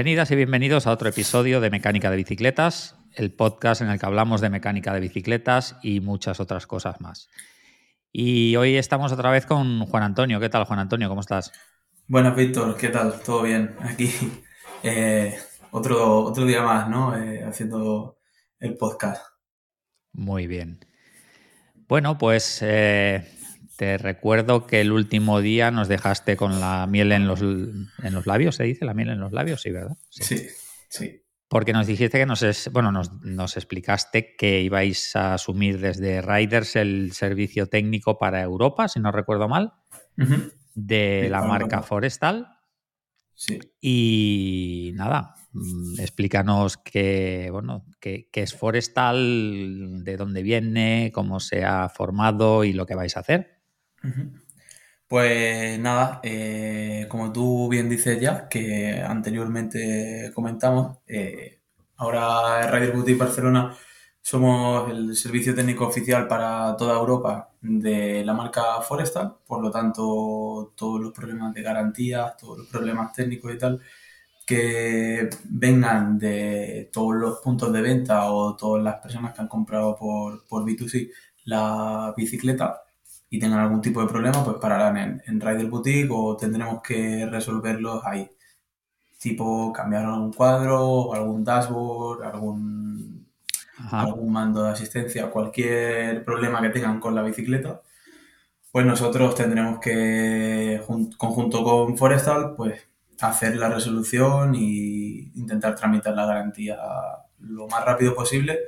Bienvenidas 0.00 0.30
y 0.30 0.36
bienvenidos 0.36 0.86
a 0.86 0.92
otro 0.92 1.10
episodio 1.10 1.60
de 1.60 1.68
Mecánica 1.68 2.10
de 2.10 2.16
Bicicletas, 2.16 2.96
el 3.12 3.34
podcast 3.34 3.82
en 3.82 3.90
el 3.90 3.98
que 4.00 4.06
hablamos 4.06 4.40
de 4.40 4.48
mecánica 4.48 4.94
de 4.94 5.00
bicicletas 5.00 5.76
y 5.82 6.00
muchas 6.00 6.40
otras 6.40 6.66
cosas 6.66 7.02
más. 7.02 7.28
Y 8.10 8.56
hoy 8.56 8.76
estamos 8.76 9.12
otra 9.12 9.30
vez 9.30 9.44
con 9.44 9.84
Juan 9.84 10.02
Antonio. 10.02 10.40
¿Qué 10.40 10.48
tal, 10.48 10.64
Juan 10.64 10.78
Antonio? 10.78 11.10
¿Cómo 11.10 11.20
estás? 11.20 11.52
Buenas, 12.06 12.34
Víctor. 12.34 12.78
¿Qué 12.78 12.88
tal? 12.88 13.20
¿Todo 13.20 13.42
bien? 13.42 13.76
Aquí 13.80 14.10
eh, 14.82 15.36
otro, 15.70 16.24
otro 16.24 16.46
día 16.46 16.62
más, 16.62 16.88
¿no? 16.88 17.14
Eh, 17.14 17.44
haciendo 17.44 18.16
el 18.58 18.78
podcast. 18.78 19.22
Muy 20.14 20.46
bien. 20.46 20.80
Bueno, 21.88 22.16
pues 22.16 22.60
eh, 22.62 23.22
te 23.80 23.96
recuerdo 23.96 24.66
que 24.66 24.82
el 24.82 24.92
último 24.92 25.40
día 25.40 25.70
nos 25.70 25.88
dejaste 25.88 26.36
con 26.36 26.60
la 26.60 26.86
miel 26.86 27.12
en 27.12 27.26
los, 27.26 27.40
en 27.40 28.12
los 28.12 28.26
labios, 28.26 28.56
¿se 28.56 28.64
dice? 28.64 28.84
La 28.84 28.92
miel 28.92 29.08
en 29.08 29.20
los 29.20 29.32
labios, 29.32 29.62
sí, 29.62 29.70
¿verdad? 29.70 29.96
Sí, 30.10 30.48
sí. 30.90 31.22
Porque 31.48 31.72
nos 31.72 31.86
dijiste 31.86 32.18
que 32.18 32.26
nos, 32.26 32.42
es, 32.42 32.70
bueno, 32.70 32.92
nos, 32.92 33.56
explicaste 33.56 34.36
que 34.36 34.60
ibais 34.60 35.16
a 35.16 35.32
asumir 35.32 35.80
desde 35.80 36.20
Riders 36.20 36.76
el 36.76 37.12
servicio 37.12 37.68
técnico 37.68 38.18
para 38.18 38.42
Europa, 38.42 38.86
si 38.86 39.00
no 39.00 39.12
recuerdo 39.12 39.48
mal, 39.48 39.72
de 40.74 41.28
la 41.30 41.40
marca 41.40 41.80
Forestal. 41.80 42.48
Sí. 43.32 43.60
Y 43.80 44.92
nada, 44.94 45.36
mm, 45.54 46.00
explícanos 46.00 46.76
qué, 46.76 47.48
bueno, 47.50 47.86
qué, 47.98 48.28
es 48.30 48.54
Forestal, 48.54 50.04
de 50.04 50.18
dónde 50.18 50.42
viene, 50.42 51.10
cómo 51.14 51.40
se 51.40 51.64
ha 51.64 51.88
formado 51.88 52.62
y 52.64 52.74
lo 52.74 52.84
que 52.84 52.94
vais 52.94 53.16
a 53.16 53.20
hacer. 53.20 53.59
Pues 55.08 55.78
nada, 55.80 56.20
eh, 56.22 57.06
como 57.08 57.32
tú 57.32 57.68
bien 57.68 57.88
dices 57.90 58.20
ya, 58.20 58.48
que 58.48 59.00
anteriormente 59.02 60.30
comentamos, 60.34 60.98
eh, 61.08 61.60
ahora 61.96 62.62
Radio 62.70 62.92
Boutique 62.92 63.18
Barcelona 63.18 63.76
somos 64.22 64.88
el 64.90 65.16
servicio 65.16 65.52
técnico 65.54 65.86
oficial 65.88 66.28
para 66.28 66.76
toda 66.76 66.94
Europa 66.98 67.50
de 67.60 68.24
la 68.24 68.34
marca 68.34 68.80
Forestal, 68.82 69.34
por 69.46 69.60
lo 69.62 69.70
tanto 69.72 70.72
todos 70.76 71.00
los 71.00 71.12
problemas 71.12 71.52
de 71.54 71.62
garantía, 71.62 72.36
todos 72.38 72.58
los 72.58 72.68
problemas 72.68 73.12
técnicos 73.12 73.52
y 73.54 73.58
tal, 73.58 73.80
que 74.46 75.28
vengan 75.44 76.18
de 76.18 76.90
todos 76.92 77.14
los 77.16 77.38
puntos 77.40 77.72
de 77.72 77.82
venta 77.82 78.30
o 78.32 78.56
todas 78.56 78.82
las 78.82 78.96
personas 79.00 79.34
que 79.34 79.42
han 79.42 79.48
comprado 79.48 79.96
por, 79.96 80.46
por 80.46 80.64
B2C 80.64 81.12
la 81.44 82.12
bicicleta, 82.16 82.82
y 83.30 83.38
tengan 83.38 83.60
algún 83.60 83.80
tipo 83.80 84.00
de 84.00 84.08
problema, 84.08 84.44
pues 84.44 84.56
pararán 84.58 84.96
en, 84.98 85.22
en 85.26 85.40
Rider 85.40 85.66
Boutique 85.66 86.10
o 86.12 86.36
tendremos 86.36 86.82
que 86.82 87.26
resolverlos 87.26 88.02
ahí. 88.04 88.28
Tipo 89.18 89.72
cambiar 89.72 90.06
algún 90.06 90.32
cuadro, 90.32 91.14
algún 91.14 91.44
dashboard, 91.44 92.24
algún, 92.24 93.28
algún 93.92 94.32
mando 94.32 94.64
de 94.64 94.70
asistencia, 94.70 95.30
cualquier 95.30 96.24
problema 96.24 96.60
que 96.60 96.70
tengan 96.70 97.00
con 97.00 97.14
la 97.14 97.22
bicicleta, 97.22 97.82
pues 98.72 98.86
nosotros 98.86 99.34
tendremos 99.34 99.80
que, 99.80 100.82
conjunto 101.16 101.64
con 101.64 101.96
Forestal, 101.98 102.54
pues 102.56 102.88
hacer 103.20 103.56
la 103.56 103.68
resolución 103.68 104.54
y 104.54 105.32
intentar 105.34 105.74
tramitar 105.74 106.14
la 106.14 106.26
garantía 106.26 106.78
lo 107.38 107.68
más 107.68 107.84
rápido 107.84 108.14
posible 108.14 108.58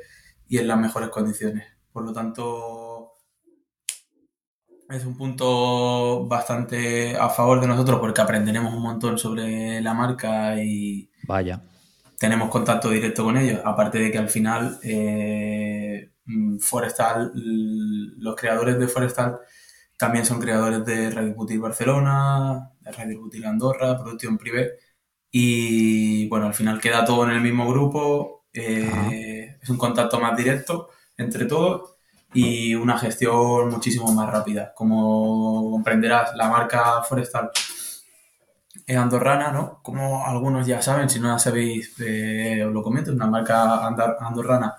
y 0.48 0.58
en 0.58 0.69
las 0.69 0.78
mejores 0.78 1.10
condiciones. 1.10 1.66
Por 1.92 2.04
lo 2.04 2.12
tanto, 2.12 2.81
es 4.92 5.04
un 5.06 5.16
punto 5.16 6.26
bastante 6.26 7.16
a 7.16 7.28
favor 7.28 7.60
de 7.60 7.66
nosotros 7.66 7.98
porque 8.00 8.20
aprenderemos 8.20 8.75
un 8.75 8.82
montón 8.82 9.19
sobre 9.19 9.80
la 9.80 9.94
marca 9.94 10.62
y 10.62 11.10
vaya. 11.26 11.62
tenemos 12.19 12.50
contacto 12.50 12.91
directo 12.91 13.25
con 13.25 13.36
ellos. 13.36 13.60
Aparte 13.64 13.98
de 13.98 14.10
que 14.10 14.19
al 14.19 14.28
final 14.28 14.78
eh, 14.82 16.12
Forestal 16.60 17.32
los 17.34 18.36
creadores 18.36 18.78
de 18.78 18.88
Forestal 18.88 19.38
también 19.98 20.26
son 20.26 20.41
creadores 20.41 20.84
de 20.84 21.10
Radio 21.10 21.34
Boutique 21.34 21.60
Barcelona 21.60 22.70
de 22.81 22.92
Radio 22.92 23.20
Boutique 23.20 23.47
Andorra 23.47 23.98
Producción 23.98 24.38
Privé. 24.38 24.72
Y 25.31 26.28
bueno 26.28 26.47
al 26.47 26.54
final 26.54 26.81
queda 26.81 27.04
todo 27.04 27.25
en 27.25 27.31
el 27.31 27.41
mismo 27.41 27.69
grupo. 27.69 28.47
Eh, 28.52 29.58
es 29.62 29.70
un 29.70 29.78
contacto 29.78 30.20
más 30.20 30.36
directo 30.36 30.91
entre 31.16 31.47
todos 31.47 31.92
y 32.34 32.75
una 32.75 32.98
gestión 32.98 33.70
muchísimo 33.70 34.12
más 34.12 34.31
rápida. 34.31 34.72
Como 34.75 35.70
comprenderás, 35.70 36.34
la 36.37 36.48
marca 36.48 37.03
Forestal 37.03 37.50
es 38.87 38.97
andorrana, 38.97 39.53
¿no? 39.53 39.81
Como 39.82 40.26
algunos 40.26 40.66
ya 40.66 40.82
saben, 40.82 41.09
si 41.09 41.20
no 41.20 41.28
la 41.28 41.38
sabéis, 41.38 41.94
eh, 42.00 42.65
os 42.65 42.72
lo 42.72 42.82
comento, 42.82 43.10
es 43.10 43.16
una 43.16 43.26
marca 43.26 43.87
andorrana 43.87 44.76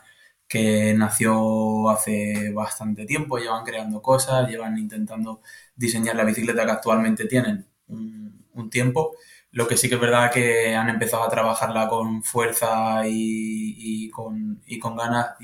que 0.47 0.93
nació 0.93 1.89
hace 1.89 2.51
bastante 2.53 3.05
tiempo, 3.05 3.37
llevan 3.37 3.63
creando 3.65 4.01
cosas, 4.01 4.47
llevan 4.49 4.77
intentando 4.77 5.41
diseñar 5.75 6.15
la 6.15 6.25
bicicleta 6.25 6.65
que 6.65 6.71
actualmente 6.71 7.25
tienen 7.25 7.67
un, 7.87 8.69
tiempo. 8.69 9.15
Lo 9.51 9.67
que 9.67 9.77
sí 9.77 9.89
que 9.89 9.95
es 9.95 10.01
verdad 10.01 10.31
que 10.31 10.75
han 10.75 10.89
empezado 10.89 11.23
a 11.23 11.29
trabajarla 11.29 11.87
con 11.87 12.23
fuerza 12.23 13.01
y, 13.07 14.09
con, 14.11 14.61
y 14.65 14.79
con 14.79 14.95
ganas 14.95 15.35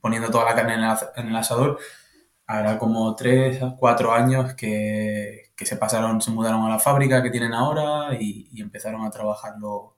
poniendo 0.00 0.30
toda 0.30 0.44
la 0.44 0.54
carne 0.54 0.74
en 0.74 1.28
el, 1.28 1.36
asador, 1.36 1.78
hará 2.46 2.78
como 2.78 3.14
tres, 3.16 3.60
cuatro 3.78 4.12
años 4.12 4.54
que, 4.54 5.52
se 5.56 5.76
pasaron, 5.76 6.20
se 6.20 6.30
mudaron 6.30 6.64
a 6.64 6.70
la 6.70 6.78
fábrica 6.78 7.22
que 7.22 7.30
tienen 7.30 7.52
ahora 7.52 8.16
y, 8.18 8.48
empezaron 8.60 9.04
a 9.04 9.10
trabajarlo 9.10 9.96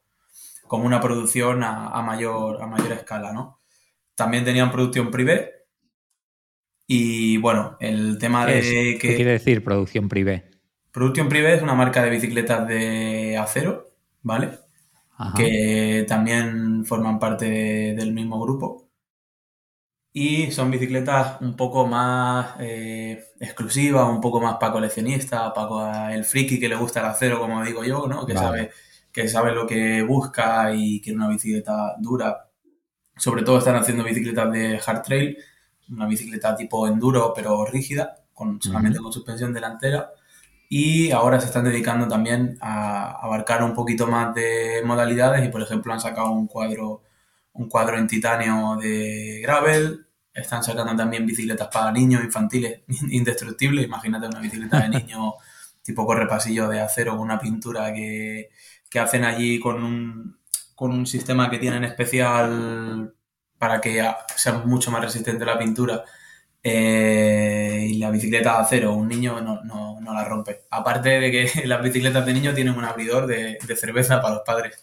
como 0.67 0.85
una 0.85 1.01
producción 1.01 1.63
a, 1.65 2.01
mayor, 2.03 2.63
a 2.63 2.67
mayor 2.67 2.93
escala, 2.93 3.33
¿no? 3.33 3.61
También 4.15 4.45
tenían 4.45 4.71
producción 4.71 5.11
privé 5.11 5.67
y 6.87 7.37
bueno, 7.39 7.77
el 7.81 8.19
tema 8.19 8.47
de 8.47 8.61
que... 8.61 8.99
¿Qué 8.99 9.17
quiere 9.17 9.33
decir 9.33 9.65
producción 9.65 10.09
privé? 10.09 10.51
Producción 10.93 11.29
privé 11.29 11.55
es 11.55 11.63
una 11.63 11.75
marca 11.75 12.03
de 12.03 12.11
bicicletas 12.11 12.67
de 12.67 13.37
acero, 13.39 13.93
¿vale? 14.23 14.59
Que 15.37 16.05
también 16.09 16.85
forman 16.87 17.19
parte 17.19 17.95
del 17.95 18.13
mismo 18.13 18.41
grupo 18.41 18.90
y 20.13 20.51
son 20.51 20.71
bicicletas 20.71 21.41
un 21.41 21.55
poco 21.55 21.87
más 21.87 22.57
eh, 22.59 23.33
exclusivas, 23.39 24.09
un 24.09 24.21
poco 24.21 24.41
más 24.41 24.57
para 24.57 24.73
coleccionistas, 24.73 25.53
para 25.55 26.15
el 26.15 26.25
friki 26.25 26.59
que 26.59 26.69
le 26.69 26.75
gusta 26.75 27.01
el 27.01 27.07
acero, 27.07 27.39
como 27.39 27.65
digo 27.65 27.85
yo, 27.85 28.07
¿no? 28.09 28.27
Que, 28.27 28.35
sabe, 28.35 28.71
que 29.13 29.29
sabe 29.29 29.53
lo 29.53 29.67
que 29.67 30.03
busca 30.03 30.75
y 30.75 31.01
quiere 31.01 31.17
una 31.17 31.29
bicicleta 31.29 31.95
dura. 31.99 32.49
Sobre 33.17 33.43
todo 33.43 33.59
están 33.59 33.77
haciendo 33.77 34.03
bicicletas 34.03 34.51
de 34.51 34.81
hard 34.85 35.03
trail, 35.03 35.39
una 35.91 36.07
bicicleta 36.07 36.57
tipo 36.57 36.89
enduro 36.89 37.33
pero 37.35 37.65
rígida, 37.67 38.17
con, 38.35 38.61
solamente 38.61 38.99
con 38.99 39.13
suspensión 39.13 39.53
delantera. 39.53 40.11
Y 40.69 41.11
ahora 41.13 41.41
se 41.41 41.47
están 41.47 41.65
dedicando 41.65 42.09
también 42.09 42.57
a 42.61 43.13
abarcar 43.25 43.63
un 43.63 43.75
poquito 43.75 44.07
más 44.07 44.35
de 44.35 44.83
modalidades 44.85 45.45
y 45.45 45.51
por 45.51 45.63
ejemplo 45.63 45.93
han 45.93 46.01
sacado 46.01 46.31
un 46.33 46.47
cuadro 46.47 47.03
un 47.53 47.69
cuadro 47.69 47.99
en 47.99 48.07
titanio 48.07 48.77
de 48.81 49.41
gravel, 49.43 50.07
están 50.33 50.63
sacando 50.63 50.95
también 50.97 51.27
bicicletas 51.27 51.69
para 51.69 51.93
niños 51.93 52.25
infantiles 52.25 52.83
indestructibles, 53.11 53.85
imagínate 53.85 54.27
una 54.27 54.41
bicicleta 54.41 54.81
de 54.81 54.89
niño 54.91 55.35
tipo 55.83 56.07
correpasillo 56.07 56.69
de 56.69 56.81
acero 56.81 57.13
con 57.13 57.21
una 57.23 57.39
pintura 57.39 57.93
que, 57.93 58.51
hacen 59.01 59.25
allí 59.25 59.61
con 59.61 59.83
un, 59.83 60.39
con 60.75 60.93
un 60.93 61.07
sistema 61.07 61.51
que 61.51 61.59
tienen 61.59 61.85
especial 61.85 63.15
para 63.59 63.81
que 63.81 64.03
sea 64.37 64.55
mucho 64.65 64.91
más 64.91 65.03
resistente 65.03 65.45
la 65.45 65.59
pintura 65.59 66.05
eh, 66.63 67.87
y 67.91 67.99
la 67.99 68.11
bicicleta 68.11 68.57
de 68.57 68.63
acero, 68.63 68.95
un 68.95 69.09
niño 69.09 69.41
no, 69.41 69.63
no, 69.63 69.99
la 70.13 70.25
rompe. 70.25 70.63
Aparte 70.71 71.09
de 71.21 71.31
que 71.31 71.67
las 71.67 71.83
bicicletas 71.83 72.27
de 72.27 72.35
niño 72.35 72.55
tienen 72.55 72.77
un 72.77 72.85
abridor 72.85 73.27
de, 73.27 73.59
cerveza 73.77 74.21
para 74.21 74.35
los 74.35 74.43
padres 74.45 74.79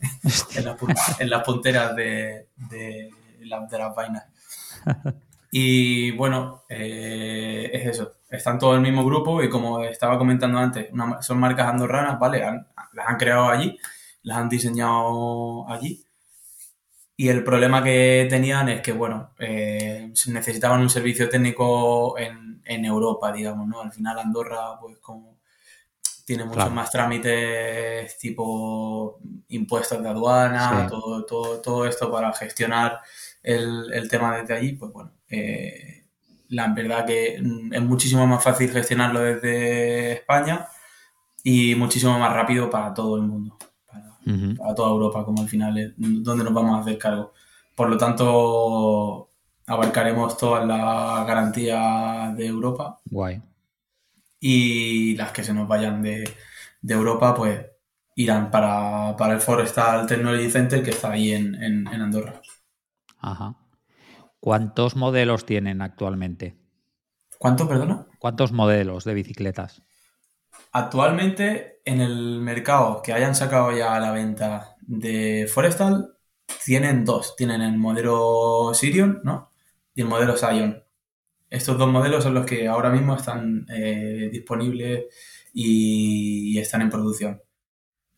en, 0.54 0.64
las, 0.64 1.42
punteras 1.44 1.94
de, 1.94 2.46
de, 2.56 3.10
las 3.40 3.94
vainas. 3.94 4.24
Y 5.50 6.12
bueno, 6.12 6.64
eh, 6.68 7.70
es 7.72 7.86
eso. 7.86 8.12
Están 8.28 8.58
todos 8.58 8.78
en 8.78 8.84
el 8.84 8.92
mismo 8.92 9.04
grupo 9.04 9.42
y 9.42 9.48
como 9.48 9.82
estaba 9.82 10.18
comentando 10.18 10.58
antes, 10.58 10.88
son 11.20 11.38
marcas 11.38 11.68
andorranas, 11.68 12.18
¿vale? 12.18 12.40
las 12.92 13.06
han 13.06 13.16
creado 13.16 13.48
allí, 13.48 13.76
las 14.22 14.38
han 14.38 14.48
diseñado 14.48 15.68
allí 15.68 16.04
y 17.20 17.28
el 17.28 17.44
problema 17.44 17.84
que 17.84 18.26
tenían 18.30 18.70
es 18.70 18.80
que, 18.80 18.92
bueno, 18.92 19.34
eh, 19.38 20.10
necesitaban 20.28 20.80
un 20.80 20.88
servicio 20.88 21.28
técnico 21.28 22.16
en, 22.18 22.62
en, 22.64 22.86
Europa, 22.86 23.30
digamos, 23.30 23.68
¿no? 23.68 23.82
Al 23.82 23.92
final 23.92 24.18
Andorra, 24.18 24.78
pues 24.80 24.96
como 25.00 25.36
tiene 26.24 26.46
muchos 26.46 26.72
más 26.72 26.90
trámites 26.90 28.16
tipo 28.16 29.20
impuestos 29.48 30.02
de 30.02 30.08
aduana, 30.08 30.86
todo, 30.88 31.26
todo, 31.26 31.60
todo 31.60 31.84
esto 31.84 32.10
para 32.10 32.32
gestionar 32.32 33.00
el, 33.42 33.92
el 33.92 34.08
tema 34.08 34.38
desde 34.38 34.54
allí, 34.54 34.72
pues 34.72 34.90
bueno, 34.90 35.12
eh, 35.28 36.06
la 36.48 36.68
verdad 36.68 37.04
que 37.04 37.34
es 37.34 37.82
muchísimo 37.82 38.26
más 38.26 38.42
fácil 38.42 38.70
gestionarlo 38.70 39.20
desde 39.20 40.12
España 40.12 40.68
y 41.44 41.74
muchísimo 41.74 42.18
más 42.18 42.32
rápido 42.32 42.70
para 42.70 42.94
todo 42.94 43.16
el 43.16 43.24
mundo 43.24 43.58
a 44.26 44.74
toda 44.74 44.90
Europa, 44.90 45.24
como 45.24 45.42
al 45.42 45.48
final 45.48 45.78
es 45.78 45.92
donde 45.96 46.44
nos 46.44 46.52
vamos 46.52 46.76
a 46.76 46.80
hacer 46.80 46.98
cargo. 46.98 47.32
Por 47.74 47.88
lo 47.88 47.96
tanto, 47.96 49.30
abarcaremos 49.66 50.36
todas 50.36 50.66
las 50.66 51.26
garantías 51.26 52.36
de 52.36 52.46
Europa. 52.46 53.00
Guay. 53.06 53.42
Y 54.40 55.16
las 55.16 55.32
que 55.32 55.44
se 55.44 55.52
nos 55.52 55.68
vayan 55.68 56.02
de, 56.02 56.34
Europa, 56.82 57.34
pues 57.34 57.66
irán 58.16 58.50
para, 58.50 59.16
el 59.32 59.40
Forestal 59.40 60.06
Technology 60.06 60.50
Center 60.50 60.82
que 60.82 60.90
está 60.90 61.12
ahí 61.12 61.32
en, 61.32 61.54
en 61.62 61.86
Andorra. 61.88 62.40
Ajá. 63.18 63.56
¿Cuántos 64.40 64.96
modelos 64.96 65.44
tienen 65.44 65.82
actualmente? 65.82 66.56
¿Cuántos, 67.38 67.68
perdona? 67.68 68.06
¿Cuántos 68.18 68.52
modelos 68.52 69.04
de 69.04 69.14
bicicletas? 69.14 69.82
Actualmente 70.72 71.80
en 71.84 72.00
el 72.00 72.40
mercado 72.40 73.02
que 73.02 73.12
hayan 73.12 73.34
sacado 73.34 73.76
ya 73.76 73.94
a 73.94 74.00
la 74.00 74.12
venta 74.12 74.76
de 74.82 75.48
Forestal 75.52 76.14
tienen 76.64 77.04
dos. 77.04 77.36
Tienen 77.36 77.62
el 77.62 77.78
modelo 77.78 78.72
Sirion, 78.74 79.20
¿no? 79.24 79.50
Y 79.94 80.02
el 80.02 80.08
modelo 80.08 80.36
Sion. 80.36 80.82
Estos 81.50 81.78
dos 81.78 81.90
modelos 81.90 82.22
son 82.24 82.34
los 82.34 82.46
que 82.46 82.68
ahora 82.68 82.90
mismo 82.90 83.16
están 83.16 83.66
eh, 83.70 84.28
disponibles 84.32 85.06
y, 85.52 86.58
están 86.58 86.82
en 86.82 86.90
producción. 86.90 87.42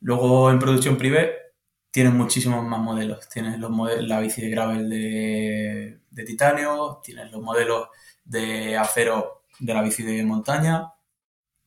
Luego 0.01 0.51
en 0.51 0.59
producción 0.59 0.97
privé 0.99 1.33
tienen 1.91 2.17
muchísimos 2.17 2.65
más 2.65 2.81
modelos. 2.81 3.29
Tienes 3.29 3.59
los 3.59 3.71
modelos, 3.71 4.09
la 4.09 4.21
bici 4.21 4.43
de 4.43 4.51
gravel 4.51 4.91
de, 4.91 6.01
de 6.11 6.25
titanio, 6.25 7.01
tienes 7.03 7.31
los 7.33 7.43
modelos 7.43 7.89
de 8.25 8.77
acero 8.77 9.45
de 9.61 9.75
la 9.75 9.83
bici 9.83 10.03
de 10.03 10.25
montaña, 10.25 10.93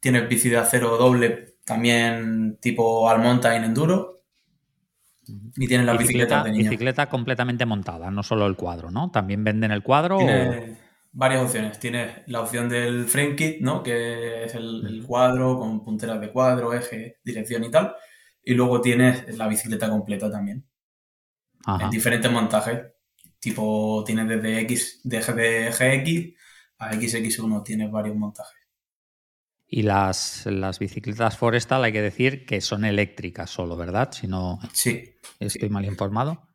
tienes 0.05 0.29
bici 0.29 0.49
de 0.49 0.57
acero 0.57 0.97
doble 0.97 1.55
también 1.65 2.59
tipo 2.61 3.09
All 3.09 3.23
Mountain 3.23 3.63
Enduro 3.63 4.21
y 5.55 5.67
tienes 5.67 5.87
la 5.87 5.97
bicicleta, 5.97 6.43
de 6.43 6.51
Bicicleta 6.51 7.09
completamente 7.09 7.65
montada, 7.65 8.11
no 8.11 8.21
solo 8.21 8.45
el 8.45 8.55
cuadro, 8.55 8.91
¿no? 8.91 9.09
También 9.09 9.43
venden 9.43 9.71
el 9.71 9.81
cuadro. 9.81 10.19
Tienes 10.19 10.77
varias 11.11 11.41
opciones. 11.41 11.79
Tienes 11.79 12.21
la 12.27 12.41
opción 12.41 12.69
del 12.69 13.05
frame 13.05 13.35
kit, 13.35 13.61
¿no? 13.61 13.81
Que 13.81 14.43
es 14.43 14.53
el, 14.53 15.03
cuadro 15.07 15.57
con 15.57 15.83
punteras 15.83 16.21
de 16.21 16.31
cuadro, 16.31 16.71
eje, 16.75 17.17
dirección 17.23 17.63
y 17.63 17.71
tal. 17.71 17.95
Y 18.43 18.53
luego 18.53 18.81
tienes 18.81 19.35
la 19.35 19.47
bicicleta 19.47 19.89
completa 19.89 20.29
también. 20.29 20.67
En 21.79 21.89
diferentes 21.89 22.31
montajes. 22.31 22.79
Tipo, 23.39 24.03
tienes 24.05 24.27
desde 24.27 24.59
X, 24.59 25.01
de 25.03 25.19
GX 25.19 26.39
a 26.77 26.91
XX1, 26.91 27.63
tienes 27.63 27.89
varios 27.89 28.15
montajes. 28.15 28.64
Y 29.75 29.81
las, 29.83 30.45
las 30.45 30.79
bicicletas 30.79 31.37
Forestal 31.37 31.83
hay 31.83 31.91
que 31.91 32.01
decir 32.01 32.45
que 32.45 32.61
son 32.61 32.85
eléctricas 32.85 33.49
solo, 33.49 33.75
¿verdad? 33.75 34.09
Si 34.13 34.25
no 34.25 34.57
sí, 34.71 35.17
estoy 35.37 35.67
mal 35.67 35.83
informado. 35.83 36.47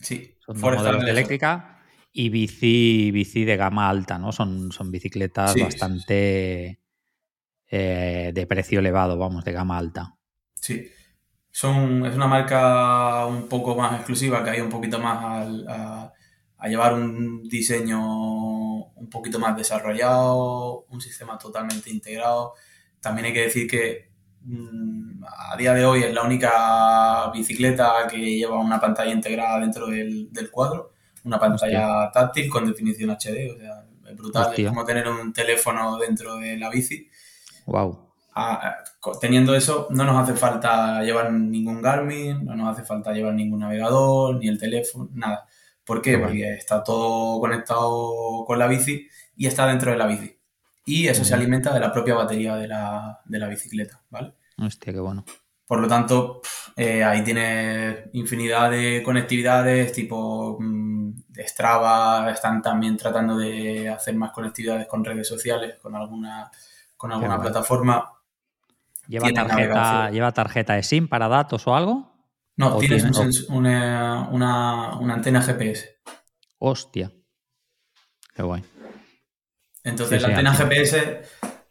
Sí, 0.00 0.36
son 0.44 0.58
modelos 0.58 1.04
de 1.04 1.10
eléctrica 1.12 1.78
y 2.12 2.30
bici, 2.30 3.12
bici 3.12 3.44
de 3.44 3.56
gama 3.56 3.88
alta, 3.88 4.18
¿no? 4.18 4.32
Son, 4.32 4.72
son 4.72 4.90
bicicletas 4.90 5.54
bastante 5.54 6.80
eh, 7.70 8.32
de 8.34 8.46
precio 8.48 8.80
elevado, 8.80 9.16
vamos, 9.16 9.44
de 9.44 9.52
gama 9.52 9.78
alta. 9.78 10.16
Sí. 10.56 10.90
Son, 11.52 12.04
es 12.04 12.16
una 12.16 12.26
marca 12.26 13.24
un 13.26 13.48
poco 13.48 13.76
más 13.76 13.94
exclusiva, 13.94 14.42
que 14.42 14.50
hay 14.50 14.60
un 14.60 14.70
poquito 14.70 14.98
más 14.98 15.46
a, 15.68 16.12
a 16.58 16.68
llevar 16.68 16.94
un 16.94 17.44
diseño 17.44 18.63
un 18.96 19.08
poquito 19.08 19.38
más 19.38 19.56
desarrollado, 19.56 20.84
un 20.88 21.00
sistema 21.00 21.38
totalmente 21.38 21.90
integrado. 21.90 22.54
También 23.00 23.26
hay 23.26 23.32
que 23.32 23.42
decir 23.42 23.68
que 23.68 24.10
mm, 24.42 25.24
a 25.26 25.56
día 25.56 25.74
de 25.74 25.84
hoy 25.84 26.02
es 26.02 26.14
la 26.14 26.22
única 26.22 27.30
bicicleta 27.32 28.06
que 28.08 28.18
lleva 28.18 28.58
una 28.58 28.80
pantalla 28.80 29.12
integrada 29.12 29.60
dentro 29.60 29.86
del, 29.86 30.30
cuadro, 30.50 30.92
una 31.24 31.38
pantalla 31.38 32.10
táctil 32.12 32.50
con 32.50 32.66
definición 32.66 33.10
HD, 33.10 33.52
o 33.54 33.58
sea, 33.58 33.84
es 34.08 34.16
brutal, 34.16 34.54
es 34.56 34.68
como 34.68 34.84
tener 34.84 35.08
un 35.08 35.32
teléfono 35.32 35.96
dentro 35.98 36.36
de 36.36 36.56
la 36.56 36.70
bici. 36.70 37.08
Wow. 37.66 38.10
teniendo 39.20 39.54
eso, 39.54 39.88
no 39.90 40.04
nos 40.04 40.22
hace 40.22 40.34
falta 40.34 41.02
llevar 41.02 41.32
ningún 41.32 41.80
Garmin, 41.80 42.44
no 42.44 42.54
nos 42.54 42.76
hace 42.76 42.86
falta 42.86 43.12
llevar 43.12 43.34
ningún 43.34 43.60
navegador, 43.60 44.36
ni 44.36 44.48
el 44.48 44.58
teléfono, 44.58 45.08
nada. 45.14 45.46
¿Por 45.84 46.00
qué? 46.00 46.18
Porque 46.18 46.54
está 46.54 46.82
todo 46.82 47.40
conectado 47.40 48.44
con 48.46 48.58
la 48.58 48.66
bici 48.66 49.06
y 49.36 49.46
está 49.46 49.66
dentro 49.66 49.90
de 49.90 49.98
la 49.98 50.06
bici. 50.06 50.38
Y 50.86 51.08
eso 51.08 51.24
se 51.24 51.34
alimenta 51.34 51.72
de 51.72 51.80
la 51.80 51.92
propia 51.92 52.14
batería 52.14 52.56
de 52.56 52.68
la, 52.68 53.48
bicicleta, 53.48 54.02
¿vale? 54.10 54.34
Hostia, 54.58 54.92
qué 54.92 55.00
bueno. 55.00 55.24
Por 55.66 55.80
lo 55.80 55.88
tanto, 55.88 56.42
eh, 56.76 57.02
ahí 57.02 57.24
tienes 57.24 58.10
infinidad 58.12 58.70
de 58.70 59.02
conectividades, 59.02 59.92
tipo 59.92 60.58
mm, 60.60 61.12
de 61.28 61.48
Strava, 61.48 62.30
están 62.30 62.60
también 62.60 62.98
tratando 62.98 63.36
de 63.36 63.88
hacer 63.88 64.14
más 64.14 64.30
conectividades 64.30 64.86
con 64.86 65.04
redes 65.04 65.26
sociales, 65.26 65.76
con 65.80 65.96
alguna, 65.96 66.50
con 66.96 67.12
alguna 67.12 67.40
plataforma. 67.40 68.12
¿Lleva 69.08 69.30
tarjeta, 69.32 70.10
¿Lleva 70.10 70.32
tarjeta 70.32 70.74
de 70.74 70.82
SIM 70.82 71.08
para 71.08 71.28
datos 71.28 71.66
o 71.66 71.74
algo? 71.74 72.13
No, 72.56 72.78
tienes 72.78 73.04
una, 73.48 74.92
antena 74.92 75.42
GPS. 75.42 75.98
Hostia. 76.58 77.12
Qué 78.34 78.42
guay. 78.42 78.62
Entonces 79.82 80.22
la 80.22 80.28
antena 80.28 80.54
GPS 80.54 81.22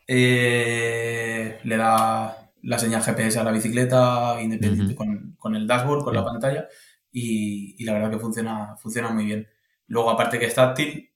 eh, 0.08 1.60
le 1.64 1.78
da 1.78 2.52
la 2.62 2.80
señal 2.80 3.02
GPS 3.02 3.40
a 3.40 3.44
la 3.44 3.52
bicicleta 3.52 4.38
independiente 4.42 4.96
con, 4.96 5.56
el 5.56 5.68
dashboard, 5.68 6.04
con 6.04 6.14
la 6.14 6.24
pantalla 6.24 6.68
y, 7.12 7.84
la 7.84 7.94
verdad 7.94 8.12
que 8.12 8.20
funciona, 8.20 8.76
funciona 8.78 9.10
muy 9.10 9.26
bien. 9.26 9.48
Luego 9.88 10.10
aparte 10.10 10.40
que 10.40 10.46
es 10.46 10.56
táctil 10.56 11.12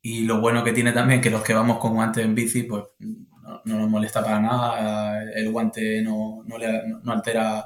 y 0.00 0.24
lo 0.24 0.40
bueno 0.40 0.62
que 0.62 0.72
tiene 0.72 0.92
también 0.92 1.20
que 1.20 1.30
los 1.30 1.42
que 1.42 1.54
vamos 1.54 1.78
con 1.78 1.94
guantes 1.94 2.24
en 2.24 2.34
bici 2.34 2.62
pues 2.62 2.84
no, 2.98 3.60
nos 3.64 3.90
molesta 3.90 4.22
para 4.22 4.40
nada, 4.40 5.22
el 5.22 5.50
guante 5.50 6.02
no, 6.02 6.44
no 6.44 7.12
altera 7.12 7.64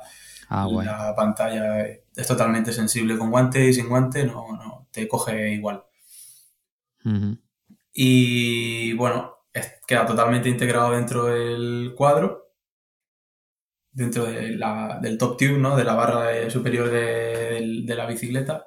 Ah, 0.52 0.66
la 0.68 1.14
pantalla 1.14 1.86
es 1.86 2.26
totalmente 2.26 2.72
sensible 2.72 3.16
con 3.16 3.30
guante 3.30 3.64
y 3.64 3.72
sin 3.72 3.88
guante, 3.88 4.24
no, 4.24 4.56
no 4.56 4.88
te 4.90 5.06
coge 5.06 5.52
igual. 5.52 5.84
Y 7.92 8.92
bueno, 8.94 9.36
queda 9.86 10.04
totalmente 10.06 10.48
integrado 10.48 10.90
dentro 10.90 11.26
del 11.26 11.94
cuadro, 11.96 12.52
dentro 13.92 14.24
del 14.26 15.18
top 15.18 15.36
tube, 15.36 15.58
¿no? 15.58 15.76
de 15.76 15.84
la 15.84 15.94
barra 15.94 16.50
superior 16.50 16.90
de, 16.90 17.84
la 17.86 18.06
bicicleta. 18.06 18.66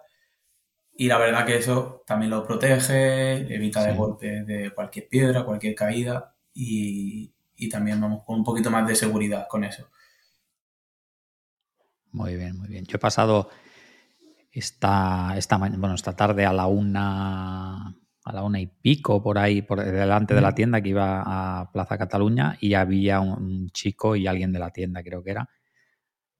Y 0.96 1.08
la 1.08 1.18
verdad 1.18 1.46
que 1.46 1.58
eso 1.58 2.04
también 2.08 2.30
lo 2.30 2.46
protege, 2.46 3.54
evita 3.54 3.84
de 3.84 3.94
golpe 3.94 4.44
de 4.44 4.72
cualquier 4.72 5.10
piedra, 5.10 5.44
cualquier 5.44 5.76
caída 5.76 6.34
y, 6.54 7.34
y 7.58 7.68
también 7.68 8.00
vamos 8.00 8.24
con 8.26 8.38
un 8.38 8.44
poquito 8.46 8.72
más 8.72 8.88
de 8.88 8.96
seguridad 8.96 9.48
con 9.50 9.66
eso. 9.66 9.90
Muy 12.14 12.36
bien, 12.36 12.58
muy 12.58 12.68
bien. 12.68 12.86
Yo 12.86 12.96
he 12.96 13.00
pasado 13.00 13.50
esta, 14.52 15.34
esta, 15.36 15.58
bueno, 15.58 15.96
esta 15.96 16.16
tarde 16.16 16.46
a 16.46 16.54
la 16.54 16.68
una 16.68 17.96
a 18.26 18.32
la 18.32 18.44
una 18.44 18.60
y 18.60 18.68
pico 18.68 19.22
por 19.22 19.38
ahí, 19.38 19.62
por 19.62 19.84
delante 19.84 20.34
de 20.34 20.40
la 20.40 20.56
tienda 20.56 20.82
que 20.82 20.90
iba 20.90 21.24
a 21.26 21.70
Plaza 21.72 21.98
Cataluña 21.98 22.58
y 22.62 22.74
había 22.74 23.20
un 23.20 23.70
chico 23.72 24.16
y 24.16 24.28
alguien 24.28 24.54
de 24.54 24.60
la 24.60 24.70
tienda, 24.70 25.04
creo 25.04 25.22
que 25.22 25.32
era, 25.32 25.50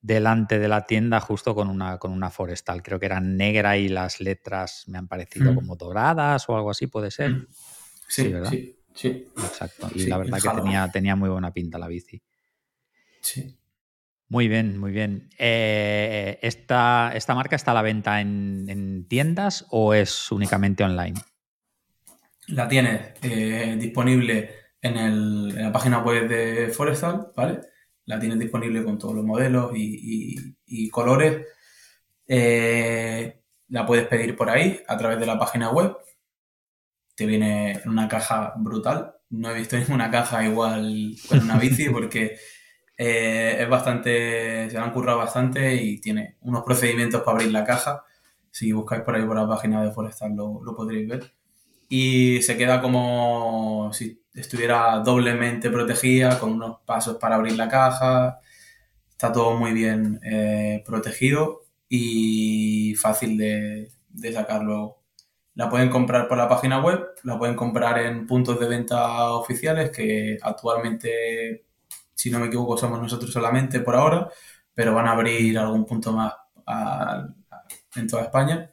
delante 0.00 0.58
de 0.58 0.68
la 0.68 0.86
tienda 0.86 1.20
justo 1.20 1.54
con 1.54 1.68
una, 1.68 1.98
con 1.98 2.12
una 2.12 2.30
forestal. 2.30 2.82
Creo 2.82 2.98
que 2.98 3.06
era 3.06 3.20
negra 3.20 3.76
y 3.76 3.88
las 3.88 4.20
letras 4.20 4.84
me 4.86 4.96
han 4.96 5.08
parecido 5.08 5.52
mm. 5.52 5.54
como 5.54 5.76
doradas 5.76 6.48
o 6.48 6.56
algo 6.56 6.70
así, 6.70 6.86
puede 6.86 7.10
ser. 7.10 7.30
Mm. 7.30 7.46
Sí, 8.08 8.28
¿verdad? 8.28 8.50
Sí, 8.50 8.78
sí. 8.94 9.28
Exacto. 9.36 9.90
Y 9.94 10.06
la 10.06 10.18
verdad 10.18 10.38
que 10.40 10.60
tenía, 10.60 10.90
tenía 10.90 11.16
muy 11.16 11.28
buena 11.28 11.52
pinta 11.52 11.78
la 11.78 11.88
bici. 11.88 12.22
Sí. 13.20 13.58
Muy 14.34 14.48
bien, 14.48 14.78
muy 14.78 14.90
bien. 14.90 15.30
Eh, 15.38 16.40
esta, 16.42 17.12
marca 17.36 17.54
está 17.54 17.70
a 17.70 17.74
la 17.74 17.82
venta 17.82 18.20
en, 18.20 19.06
tiendas 19.08 19.64
o 19.70 19.94
es 19.94 20.32
únicamente 20.32 20.82
online? 20.82 21.14
La 22.48 22.66
tienes 22.66 23.12
eh, 23.22 23.76
disponible 23.78 24.50
en, 24.82 25.54
la 25.54 25.70
página 25.70 26.00
web 26.00 26.26
de 26.26 26.66
Forestal, 26.70 27.28
¿vale? 27.36 27.60
La 28.06 28.18
tienes 28.18 28.40
disponible 28.40 28.82
con 28.82 28.98
todos 28.98 29.14
los 29.14 29.24
modelos 29.24 29.70
y, 29.72 30.90
colores. 30.90 31.46
Eh, 32.26 33.40
la 33.68 33.86
puedes 33.86 34.08
pedir 34.08 34.34
por 34.34 34.50
ahí 34.50 34.80
a 34.88 34.96
través 34.96 35.20
de 35.20 35.26
la 35.26 35.38
página 35.38 35.70
web. 35.70 35.96
Te 37.14 37.24
viene 37.24 37.74
en 37.84 37.88
una 37.88 38.08
caja 38.08 38.52
brutal. 38.56 39.14
No 39.30 39.52
he 39.52 39.54
visto 39.54 39.76
ninguna 39.78 40.10
caja 40.10 40.44
igual 40.44 41.14
con 41.28 41.38
una 41.38 41.56
bici 41.56 41.88
porque 41.92 42.36
eh, 42.96 43.56
es 43.60 43.68
bastante, 43.68 44.70
se 44.70 44.78
han 44.78 44.92
currado 44.92 45.18
bastante 45.18 45.74
y 45.76 46.00
tiene 46.00 46.36
unos 46.42 46.62
procedimientos 46.64 47.22
para 47.22 47.38
abrir 47.38 47.52
la 47.52 47.64
caja. 47.64 48.04
Si 48.50 48.72
buscáis 48.72 49.02
por 49.02 49.16
ahí 49.16 49.24
por 49.24 49.36
la 49.36 49.48
página 49.48 49.82
de 49.82 49.92
Forestal 49.92 50.34
lo, 50.34 50.62
lo 50.62 50.74
podréis 50.74 51.08
ver. 51.08 51.32
Y 51.88 52.42
se 52.42 52.56
queda 52.56 52.80
como 52.82 53.90
si 53.92 54.22
estuviera 54.34 54.98
doblemente 55.00 55.70
protegida, 55.70 56.38
con 56.40 56.52
unos 56.52 56.80
pasos 56.84 57.16
para 57.18 57.36
abrir 57.36 57.56
la 57.56 57.68
caja. 57.68 58.40
está 59.10 59.32
todo 59.32 59.56
muy 59.56 59.72
bien 59.72 60.20
eh, 60.24 60.82
protegido 60.86 61.62
y 61.88 62.94
fácil 62.96 63.36
de, 63.38 63.90
de 64.08 64.32
sacar. 64.32 64.62
La 65.54 65.70
pueden 65.70 65.90
comprar 65.90 66.26
por 66.28 66.36
la 66.38 66.48
página 66.48 66.80
web, 66.82 67.00
la 67.22 67.38
pueden 67.38 67.54
comprar 67.56 67.98
en 68.00 68.26
puntos 68.26 68.58
de 68.58 68.68
venta 68.68 69.32
oficiales 69.32 69.90
que 69.90 70.38
actualmente, 70.42 71.64
si 72.14 72.30
no 72.30 72.38
me 72.38 72.46
equivoco, 72.46 72.76
somos 72.76 73.00
nosotros 73.00 73.32
solamente 73.32 73.80
por 73.80 73.96
ahora, 73.96 74.28
pero 74.72 74.94
van 74.94 75.06
a 75.06 75.12
abrir 75.12 75.58
algún 75.58 75.84
punto 75.84 76.12
más 76.12 76.32
en 77.96 78.06
toda 78.08 78.24
España. 78.24 78.70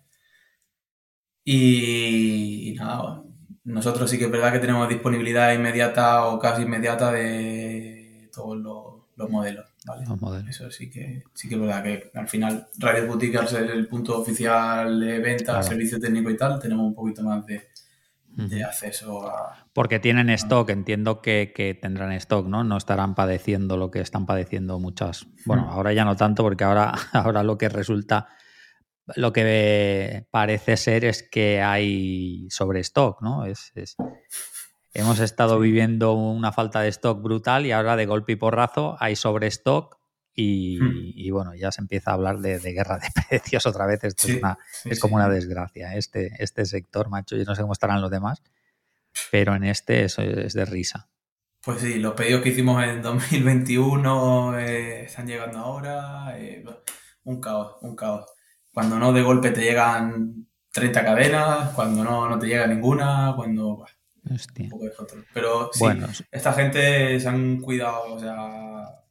Y, 1.44 2.76
nada, 2.78 3.24
nosotros 3.64 4.10
sí 4.10 4.18
que 4.18 4.26
es 4.26 4.32
verdad 4.32 4.52
que 4.54 4.60
tenemos 4.60 4.88
disponibilidad 4.88 5.54
inmediata 5.54 6.28
o 6.28 6.40
casi 6.40 6.64
inmediata 6.64 7.12
de 7.12 8.30
todos 8.34 8.58
los, 8.58 9.30
modelos. 9.30 9.68
Eso 10.50 10.72
sí 10.72 10.90
que, 10.90 11.24
sí 11.36 11.48
que 11.48 11.54
es 11.54 11.62
verdad 11.62 11.84
que 11.84 12.12
al 12.16 12.28
final 12.28 12.68
Radio 12.80 13.06
Boutique, 13.06 13.38
al 13.38 13.48
ser 13.48 13.70
el 13.70 13.88
punto 13.88 14.20
oficial 14.20 15.00
de 15.00 15.20
venta, 15.20 15.62
servicio 15.62 16.00
técnico 16.00 16.32
y 16.32 16.38
tal, 16.38 16.60
tenemos 16.60 16.88
un 16.88 16.96
poquito 16.96 17.22
más 17.22 17.46
de, 17.46 17.70
acceso 18.66 19.28
a... 19.28 19.68
Porque 19.74 20.00
tienen 20.00 20.30
stock, 20.30 20.70
entiendo 20.70 21.22
que, 21.22 21.80
tendrán 21.82 22.12
stock, 22.14 22.48
¿no? 22.48 22.64
No 22.64 22.78
estarán 22.78 23.16
padeciendo 23.16 23.78
lo 23.78 23.92
que 23.92 24.02
están 24.02 24.26
padeciendo 24.26 24.80
muchas... 24.80 25.28
Bueno, 25.46 25.70
ahora 25.70 25.94
ya 25.94 26.06
no 26.06 26.16
tanto 26.16 26.44
porque 26.44 26.64
ahora, 26.64 26.94
ahora 27.14 27.44
lo 27.44 27.58
que 27.58 27.70
resulta 27.70 28.28
lo 29.16 29.34
que 29.34 30.28
parece 30.32 30.78
ser 30.78 31.06
es 31.06 31.24
que 31.24 31.62
hay 31.62 32.48
sobre 32.50 32.80
stock, 32.82 33.22
¿no? 33.22 33.46
Es, 33.46 33.74
hemos 34.94 35.20
estado 35.20 35.60
viviendo 35.60 36.14
una 36.14 36.52
falta 36.52 36.82
de 36.82 36.90
stock 36.90 37.22
brutal 37.22 37.66
y 37.66 37.72
ahora 37.72 37.96
de 37.96 38.06
golpe 38.06 38.34
y 38.34 38.36
porrazo 38.36 38.96
hay 39.00 39.16
sobre 39.16 39.48
stock 39.48 40.01
y, 40.34 40.80
hmm. 40.80 41.34
bueno, 41.34 41.56
ya 41.56 41.72
se 41.72 41.82
empieza 41.82 42.12
a 42.12 42.14
hablar 42.14 42.40
de, 42.40 42.58
guerra 42.60 42.98
de 42.98 43.08
precios 43.30 43.66
otra 43.66 43.86
vez. 43.86 44.04
Esto 44.04 44.28
es, 44.28 44.38
una, 44.38 44.58
es 44.86 45.00
como 45.00 45.16
una 45.16 45.30
desgracia, 45.30 45.96
este, 45.96 46.32
este 46.40 46.66
sector, 46.66 47.10
macho. 47.10 47.36
Yo 47.36 47.44
no 47.44 47.56
sé 47.56 47.62
cómo 47.62 47.74
estarán 47.74 48.02
los 48.02 48.12
demás, 48.12 48.42
pero 49.32 49.56
en 49.56 49.64
este 49.64 50.04
eso 50.04 50.22
es 50.22 50.54
de 50.54 50.66
risa. 50.66 51.10
Pues 51.64 51.82
sí, 51.82 52.00
los 52.00 52.14
pedidos 52.14 52.42
que 52.42 52.50
hicimos 52.50 52.84
en 52.84 53.02
2021 53.04 54.60
eh, 54.60 55.04
están 55.06 55.28
llegando 55.28 55.60
ahora. 55.60 56.38
Eh, 56.38 56.64
un 57.24 57.40
caos, 57.40 57.78
un 57.82 57.96
caos. 57.96 58.26
Cuando 58.74 58.98
no, 58.98 59.14
de 59.14 59.22
golpe 59.22 59.52
te 59.52 59.62
llegan 59.62 60.48
30 60.72 61.04
cadenas, 61.04 61.70
cuando 61.74 62.04
no, 62.04 62.30
no 62.30 62.40
te 62.40 62.48
llega 62.48 62.68
ninguna, 62.68 63.34
cuando... 63.36 63.86
Un 64.24 64.70
poco 64.70 64.86
de 64.86 64.92
Pero 65.34 65.72
sí, 65.74 65.84
esta 66.32 66.54
gente 66.54 67.20
se 67.20 67.28
han 67.28 67.60
cuidado, 67.60 68.14
o 68.14 68.20
sea, 68.20 69.02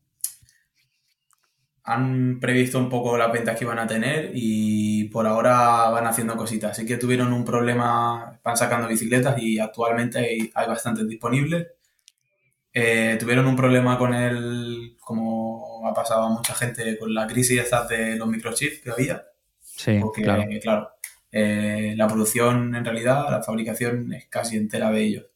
han 1.85 2.39
previsto 2.41 2.79
un 2.79 2.89
poco 2.89 3.17
las 3.17 3.33
ventas 3.33 3.59
que 3.59 3.65
iban 3.65 3.79
a 3.79 3.87
tener 3.87 4.31
y 4.35 5.05
por 5.05 5.27
ahora 5.27 5.91
van 5.91 6.07
haciendo 6.07 6.37
cositas. 6.37 6.73
Así 6.73 6.87
que 6.87 6.97
tuvieron 6.97 7.33
un 7.33 7.45
problema, 7.45 8.39
van 8.43 8.57
sacando 8.57 8.89
bicicletas 8.89 9.41
y 9.41 9.59
actualmente 9.59 10.19
hay, 10.19 10.67
bastantes 10.67 11.09
disponibles. 11.09 11.69
Eh, 12.73 13.17
tuvieron 13.19 13.47
un 13.47 13.57
problema 13.57 13.99
con 13.99 14.15
el, 14.15 14.97
como 15.01 15.87
ha 15.87 15.95
pasado 15.95 16.23
a 16.23 16.31
mucha 16.31 16.55
gente, 16.55 16.99
con 16.99 17.13
la 17.13 17.27
crisis 17.27 17.69
de 17.89 18.17
los 18.17 18.29
microchips 18.29 18.81
que 18.81 18.91
había. 18.91 19.27
Sí, 19.61 19.99
porque, 20.01 20.23
claro. 20.61 20.91
Eh, 21.33 21.95
la 21.97 22.09
producción, 22.09 22.75
en 22.75 22.85
realidad, 22.85 23.31
la 23.31 23.43
fabricación 23.43 24.13
es 24.13 24.27
casi 24.27 24.57
entera 24.57 24.91
de 24.91 25.03
ellos. 25.03 25.27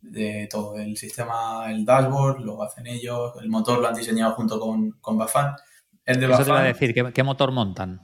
De 0.00 0.48
todo. 0.50 0.78
El 0.78 0.96
sistema, 0.96 1.70
el 1.70 1.84
dashboard, 1.84 2.40
lo 2.40 2.62
hacen 2.62 2.86
ellos. 2.86 3.32
El 3.40 3.48
motor 3.48 3.80
lo 3.80 3.88
han 3.88 3.94
diseñado 3.94 4.34
junto 4.34 4.58
con, 4.58 4.92
con 5.00 5.18
Bafan. 5.18 5.54
El 6.04 6.20
de 6.20 6.26
Eso 6.26 6.44
te 6.44 6.50
iba 6.50 6.60
a 6.60 6.64
decir, 6.64 6.94
¿qué, 7.12 7.22
motor 7.22 7.52
montan? 7.52 8.00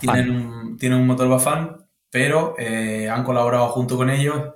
Tienen 0.00 0.30
un, 0.30 0.76
tienen 0.76 1.00
un 1.00 1.06
motor 1.06 1.28
Bafan, 1.28 1.76
pero 2.10 2.54
eh, 2.58 3.08
han 3.08 3.24
colaborado 3.24 3.68
junto 3.68 3.96
con 3.96 4.10
ellos 4.10 4.52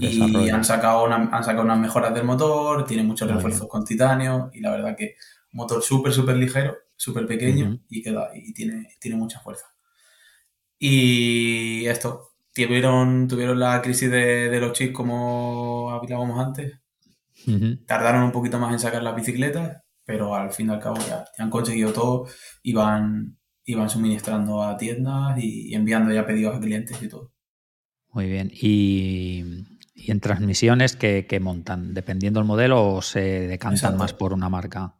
y 0.00 0.50
han 0.50 0.64
sacado, 0.64 1.06
han 1.06 1.44
sacado 1.44 1.62
unas 1.62 1.78
mejoras 1.78 2.14
del 2.14 2.24
motor, 2.24 2.84
tiene 2.84 3.02
muchos 3.02 3.30
refuerzos 3.30 3.68
con 3.68 3.84
titanio 3.84 4.50
y 4.52 4.60
la 4.60 4.70
verdad 4.70 4.96
que 4.96 5.16
un 5.52 5.58
motor 5.58 5.82
súper, 5.82 6.12
súper 6.12 6.36
ligero, 6.36 6.76
súper 6.96 7.26
pequeño 7.26 7.80
y, 7.88 8.02
queda, 8.02 8.30
y 8.34 8.52
tiene, 8.52 8.88
tiene 9.00 9.16
mucha 9.16 9.40
fuerza. 9.40 9.66
Y 10.78 11.86
esto, 11.86 12.32
tuvieron, 12.54 13.28
tuvieron 13.28 13.58
la 13.58 13.80
crisis 13.80 14.10
de, 14.10 14.58
los 14.60 14.72
chips 14.72 14.92
como 14.92 15.90
hablábamos 15.90 16.38
antes. 16.38 16.78
Tardaron 17.86 18.24
un 18.24 18.32
poquito 18.32 18.58
más 18.58 18.72
en 18.72 18.78
sacar 18.78 19.02
las 19.02 19.16
bicicletas, 19.16 19.81
pero 20.04 20.34
al 20.34 20.52
fin 20.52 20.68
y 20.68 20.72
al 20.72 20.80
cabo 20.80 20.96
ya, 21.06 21.24
han 21.38 21.50
conseguido 21.50 21.92
todo 21.92 22.26
y 22.62 22.72
van, 22.72 23.38
suministrando 23.88 24.62
a 24.62 24.76
tiendas 24.76 25.38
y, 25.38 25.74
enviando 25.74 26.12
ya 26.12 26.26
pedidos 26.26 26.56
a 26.56 26.60
clientes 26.60 27.00
y 27.02 27.08
todo. 27.08 27.32
Muy 28.10 28.26
bien. 28.26 28.50
¿Y, 28.52 29.44
en 29.94 30.20
transmisiones 30.20 30.96
qué, 30.96 31.38
montan? 31.40 31.94
¿Dependiendo 31.94 32.40
del 32.40 32.46
modelo 32.46 32.94
o 32.94 33.02
se 33.02 33.20
decantan 33.20 33.96
más 33.96 34.12
por 34.12 34.32
una 34.32 34.48
marca? 34.48 34.94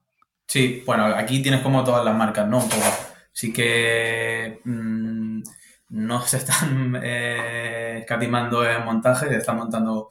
Sí, 0.46 0.82
bueno, 0.86 1.06
aquí 1.06 1.42
tienes 1.42 1.62
como 1.62 1.82
todas 1.82 2.04
las 2.04 2.16
marcas, 2.16 2.48
¿no? 2.48 2.60
sí 3.32 3.52
que 3.52 4.60
mm, 4.64 5.42
no 5.88 6.22
se 6.22 6.36
están 6.38 6.96
eh, 7.02 7.98
escatimando 8.00 8.68
en 8.68 8.84
montaje, 8.84 9.28
se 9.28 9.36
están 9.36 9.56
montando 9.56 10.08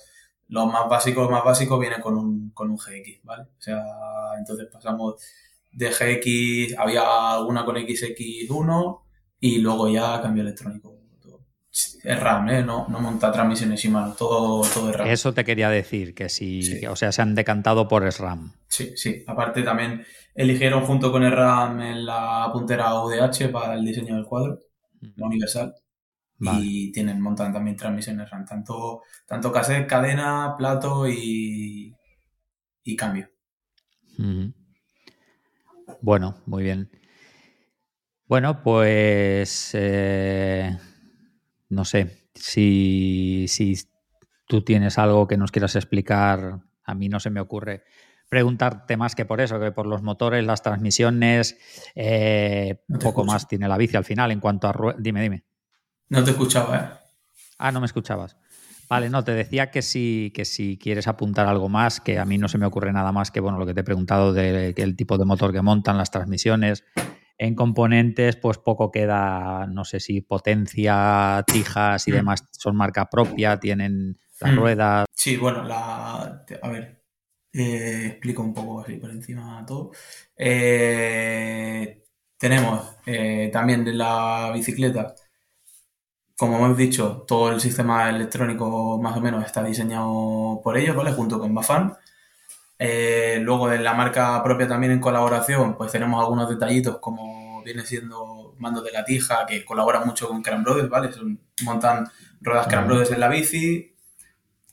lo 0.52 0.66
más 0.68 0.88
básico, 0.90 1.24
lo 1.24 1.30
más 1.30 1.46
básico 1.46 1.80
viene 1.80 2.00
con 2.02 2.18
un, 2.18 2.52
con 2.52 2.70
un 2.70 2.78
GX, 2.78 3.24
¿vale? 3.24 3.44
O 3.44 3.62
sea, 3.62 3.82
entonces 4.38 4.68
pasamos 4.72 5.16
de 5.72 5.90
GX, 5.90 6.78
había 6.78 7.32
alguna 7.32 7.64
con 7.64 7.78
XX1 7.78 9.02
y 9.40 9.60
luego 9.60 9.88
ya 9.88 10.22
cambio 10.22 10.44
electrónico. 10.44 10.98
Es 12.04 12.20
RAM, 12.20 12.50
¿eh? 12.50 12.64
No, 12.64 12.86
no 12.90 13.00
monta 13.00 13.32
transmisiones 13.32 13.86
y 13.86 13.90
manos, 13.90 14.18
todo, 14.18 14.62
todo 14.74 14.90
es 14.90 14.96
RAM. 14.98 15.08
Eso 15.08 15.34
te 15.34 15.46
quería 15.46 15.70
decir, 15.70 16.14
que 16.14 16.28
si, 16.28 16.86
o 16.86 16.98
sea, 16.98 17.14
se 17.14 17.22
han 17.22 17.34
decantado 17.34 17.88
por 17.88 18.12
SRAM. 18.12 18.52
Sí, 18.68 18.92
sí. 18.98 19.24
Aparte 19.26 19.64
también 19.64 20.06
eligieron 20.36 20.84
junto 20.84 21.14
con 21.14 21.24
el 21.24 21.32
RAM 21.32 21.80
en 21.80 22.06
la 22.06 22.50
puntera 22.52 23.02
UDH 23.02 23.50
para 23.54 23.76
el 23.76 23.86
diseño 23.86 24.16
del 24.16 24.26
cuadro 24.26 24.60
la 25.16 25.28
universal. 25.28 25.74
Y 26.44 26.92
tienen, 26.92 27.22
montan 27.22 27.54
también 27.54 27.78
transmisiones 27.78 28.30
RAM, 28.30 28.46
tanto, 28.46 29.04
tanto 29.28 29.52
cassette, 29.52 29.88
cadena, 29.88 30.56
plato 30.58 31.08
y, 31.08 31.96
y 32.84 32.96
cambio. 32.96 33.30
Bueno, 36.02 36.42
muy 36.48 36.64
bien. 36.64 36.90
Bueno, 38.26 38.64
pues 38.64 39.72
eh, 39.74 40.78
no 41.70 41.86
sé 41.86 42.30
si, 42.34 43.46
si 43.48 43.78
tú 44.48 44.64
tienes 44.64 44.98
algo 44.98 45.28
que 45.28 45.38
nos 45.38 45.52
quieras 45.52 45.76
explicar. 45.76 46.62
A 46.84 46.96
mí 46.96 47.08
no 47.08 47.20
se 47.20 47.30
me 47.30 47.40
ocurre 47.40 47.84
preguntarte 48.30 48.96
más 48.96 49.14
que 49.14 49.26
por 49.26 49.42
eso, 49.42 49.60
que 49.60 49.72
por 49.72 49.86
los 49.86 50.02
motores, 50.02 50.46
las 50.46 50.64
transmisiones, 50.64 51.58
eh, 51.94 52.82
un 52.88 53.00
poco 53.00 53.26
más 53.26 53.48
tiene 53.48 53.68
la 53.68 53.78
bici 53.78 53.98
al 53.98 54.06
final 54.06 54.32
en 54.32 54.40
cuanto 54.40 54.70
a... 54.70 54.96
Dime, 54.98 55.22
dime. 55.22 55.44
No 56.12 56.26
te 56.26 56.32
escuchaba, 56.32 56.78
¿eh? 56.78 56.90
Ah, 57.58 57.72
no 57.72 57.80
me 57.80 57.86
escuchabas. 57.86 58.36
Vale, 58.90 59.10
no, 59.10 59.24
te 59.24 59.32
decía 59.32 59.72
que 59.72 59.82
si, 59.82 60.34
que 60.36 60.44
si 60.44 60.78
quieres 60.78 61.08
apuntar 61.08 61.48
algo 61.48 61.70
más, 61.70 62.02
que 62.02 62.20
a 62.20 62.26
mí 62.26 62.38
no 62.38 62.50
se 62.50 62.58
me 62.58 62.66
ocurre 62.66 62.92
nada 62.92 63.14
más 63.14 63.32
que 63.32 63.40
bueno, 63.40 63.58
lo 63.58 63.66
que 63.66 63.74
te 63.74 63.80
he 63.80 63.86
preguntado 63.86 64.34
del 64.34 64.96
tipo 64.98 65.18
de 65.18 65.24
motor 65.24 65.54
que 65.54 65.62
montan, 65.62 65.98
las 65.98 66.12
transmisiones. 66.12 66.84
En 67.38 67.56
componentes, 67.56 68.36
pues 68.36 68.58
poco 68.58 68.92
queda, 68.92 69.68
no 69.68 69.86
sé 69.86 70.02
si 70.02 70.20
potencia, 70.20 71.46
tijas 71.48 72.06
y 72.10 72.12
mm. 72.12 72.16
demás 72.16 72.44
son 72.52 72.76
marca 72.76 73.10
propia, 73.10 73.58
tienen 73.58 74.20
las 74.42 74.52
mm. 74.52 74.56
ruedas. 74.58 75.06
Sí, 75.16 75.38
bueno, 75.38 75.64
la. 75.64 76.44
A 76.62 76.70
ver, 76.70 77.06
eh, 77.54 78.08
explico 78.08 78.44
un 78.44 78.54
poco 78.54 78.82
así 78.82 78.98
por 78.98 79.12
encima 79.12 79.64
todo. 79.66 79.92
Eh, 80.36 82.04
tenemos 82.38 82.98
eh, 83.06 83.50
también 83.54 83.86
de 83.86 83.94
la 83.94 84.52
bicicleta, 84.54 85.16
como 86.42 86.58
hemos 86.58 86.76
dicho, 86.76 87.24
todo 87.28 87.52
el 87.52 87.62
sistema 87.62 88.10
electrónico 88.10 89.00
más 89.00 89.16
o 89.16 89.22
menos 89.22 89.46
está 89.46 89.64
diseñado 89.64 90.60
por 90.64 90.76
ellos, 90.76 90.96
¿vale? 90.96 91.12
Junto 91.12 91.40
con 91.40 91.54
Bafan. 91.54 91.94
luego 93.42 93.68
de 93.70 93.78
la 93.78 93.94
marca 93.94 94.42
propia 94.44 94.68
también 94.68 94.92
en 94.94 95.00
colaboración, 95.00 95.78
pues 95.78 95.92
tenemos 95.92 96.20
algunos 96.20 96.50
detallitos 96.50 96.98
como 96.98 97.62
viene 97.64 97.86
siendo 97.86 98.56
mandos 98.58 98.84
de 98.84 98.92
la 98.92 99.06
tija, 99.06 99.46
que 99.46 99.64
colaboran 99.64 100.08
mucho 100.08 100.30
con 100.30 100.42
Cram 100.42 100.64
Brothers, 100.64 100.90
¿vale? 100.90 101.12
montan 101.64 102.10
ruedas 102.42 102.66
Cram 102.66 102.88
Brothers 102.88 103.12
en 103.12 103.20
la 103.20 103.28
bici, 103.28 103.96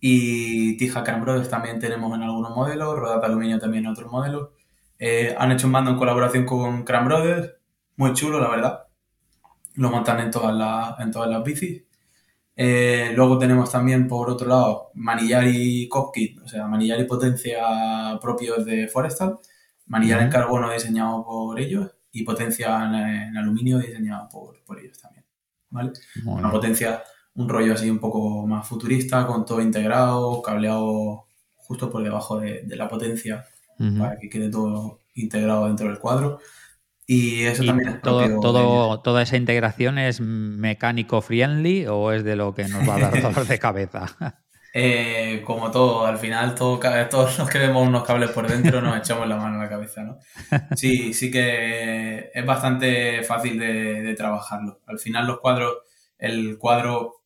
y 0.01 0.79
tija 0.79 1.05
Cram 1.05 1.21
Brothers 1.21 1.51
también 1.51 1.79
tenemos 1.81 2.17
en 2.17 2.23
algunos 2.23 2.57
modelos, 2.57 2.99
ruedas 2.99 3.21
de 3.21 3.27
aluminio 3.27 3.59
también 3.59 3.85
en 3.85 3.91
otros 3.91 4.11
modelos. 4.11 4.49
Eh, 4.99 5.37
han 5.39 5.53
hecho 5.53 5.67
un 5.67 5.73
mando 5.75 5.91
en 5.91 5.99
colaboración 5.99 6.47
con 6.47 6.85
Cram 6.85 7.05
Brothers, 7.05 7.57
muy 7.97 8.15
chulo, 8.15 8.41
la 8.41 8.49
verdad. 8.49 8.88
Lo 9.79 9.91
montan 9.91 10.21
en 10.21 10.31
todas, 10.31 10.55
las, 10.55 11.01
en 11.01 11.11
todas 11.11 11.31
las 11.31 11.43
bicis. 11.43 11.83
Eh, 12.55 13.13
luego 13.15 13.39
tenemos 13.39 13.71
también, 13.71 14.09
por 14.09 14.29
otro 14.29 14.49
lado, 14.49 14.91
manillar 14.95 15.47
y 15.47 15.89
cockpit, 15.89 16.41
o 16.41 16.49
sea, 16.49 16.67
manillar 16.67 16.99
y 17.01 17.05
potencia 17.05 17.63
propios 18.21 18.65
de 18.65 18.89
Forestal. 18.89 19.39
Manillar 19.87 20.21
en 20.23 20.31
carbono 20.31 20.71
diseñado 20.71 21.25
por 21.25 21.59
ellos 21.59 21.91
y 22.13 22.25
potencia 22.25 22.85
en, 22.85 23.37
aluminio 23.37 23.79
diseñado 23.79 24.29
por, 24.29 24.63
por, 24.65 24.81
ellos 24.81 24.99
también. 25.01 25.25
¿vale? 25.71 25.93
Una 26.27 26.51
potencia, 26.51 27.03
un 27.37 27.49
rollo 27.49 27.75
así 27.75 27.89
un 27.89 27.99
poco 27.99 28.47
más 28.47 28.67
futurista, 28.69 29.27
con 29.27 29.47
todo 29.47 29.63
integrado, 29.63 30.43
cableado 30.43 31.29
justo 31.55 31.91
por 31.91 32.03
debajo 32.03 32.41
de, 32.41 32.65
la 32.77 32.89
potencia, 32.89 33.45
para 33.99 34.19
que 34.19 34.29
quede 34.29 34.51
todo 34.51 34.99
integrado 35.15 35.67
dentro 35.67 35.87
del 35.87 35.99
cuadro. 35.99 36.41
Y 37.11 37.45
eso 37.45 37.65
también 37.65 37.89
es 37.89 38.03
todo, 38.03 38.39
todo 38.39 39.01
¿Toda 39.01 39.23
esa 39.23 39.39
integración 39.39 39.97
es 39.97 40.21
mecánico 40.21 41.23
friendly 41.23 41.87
o 41.87 42.13
es 42.13 42.23
de 42.23 42.37
lo 42.37 42.55
que 42.55 42.69
nos 42.69 42.87
va 42.87 42.97
a 42.97 43.01
dar 43.01 43.23
dolor 43.23 43.47
de 43.47 43.59
cabeza? 43.59 44.07
Eh, 44.75 45.43
como 45.47 45.71
todo, 45.71 46.05
al 46.05 46.19
final 46.19 46.55
todo, 46.55 46.79
todos 47.09 47.39
los 47.39 47.49
que 47.49 47.59
vemos 47.59 47.89
unos 47.89 48.05
cables 48.05 48.31
por 48.31 48.47
dentro 48.47 48.83
nos 48.83 48.99
echamos 48.99 49.27
la 49.27 49.37
mano 49.37 49.59
a 49.59 49.65
la 49.65 49.69
cabeza, 49.69 50.05
¿no? 50.05 50.19
Sí, 50.77 51.15
sí 51.15 51.31
que 51.31 52.31
es 52.35 52.47
bastante 52.47 53.23
fácil 53.25 53.59
de, 53.59 54.15
trabajarlo. 54.15 54.83
Al 54.87 54.99
final 54.99 55.27
los 55.27 55.41
cuadros, 55.41 55.79
el 56.19 56.59
cuadro 56.59 57.25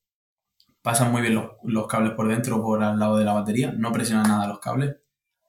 pasan 0.82 1.10
muy 1.10 1.20
bien 1.20 1.34
los, 1.34 1.86
cables 1.88 2.12
por 2.12 2.28
dentro, 2.28 2.62
por 2.62 2.84
al 2.84 3.00
lado 3.00 3.16
de 3.16 3.24
la 3.24 3.32
batería, 3.32 3.74
no 3.76 3.90
presiona 3.90 4.22
nada 4.22 4.46
los 4.46 4.60
cables. 4.60 4.98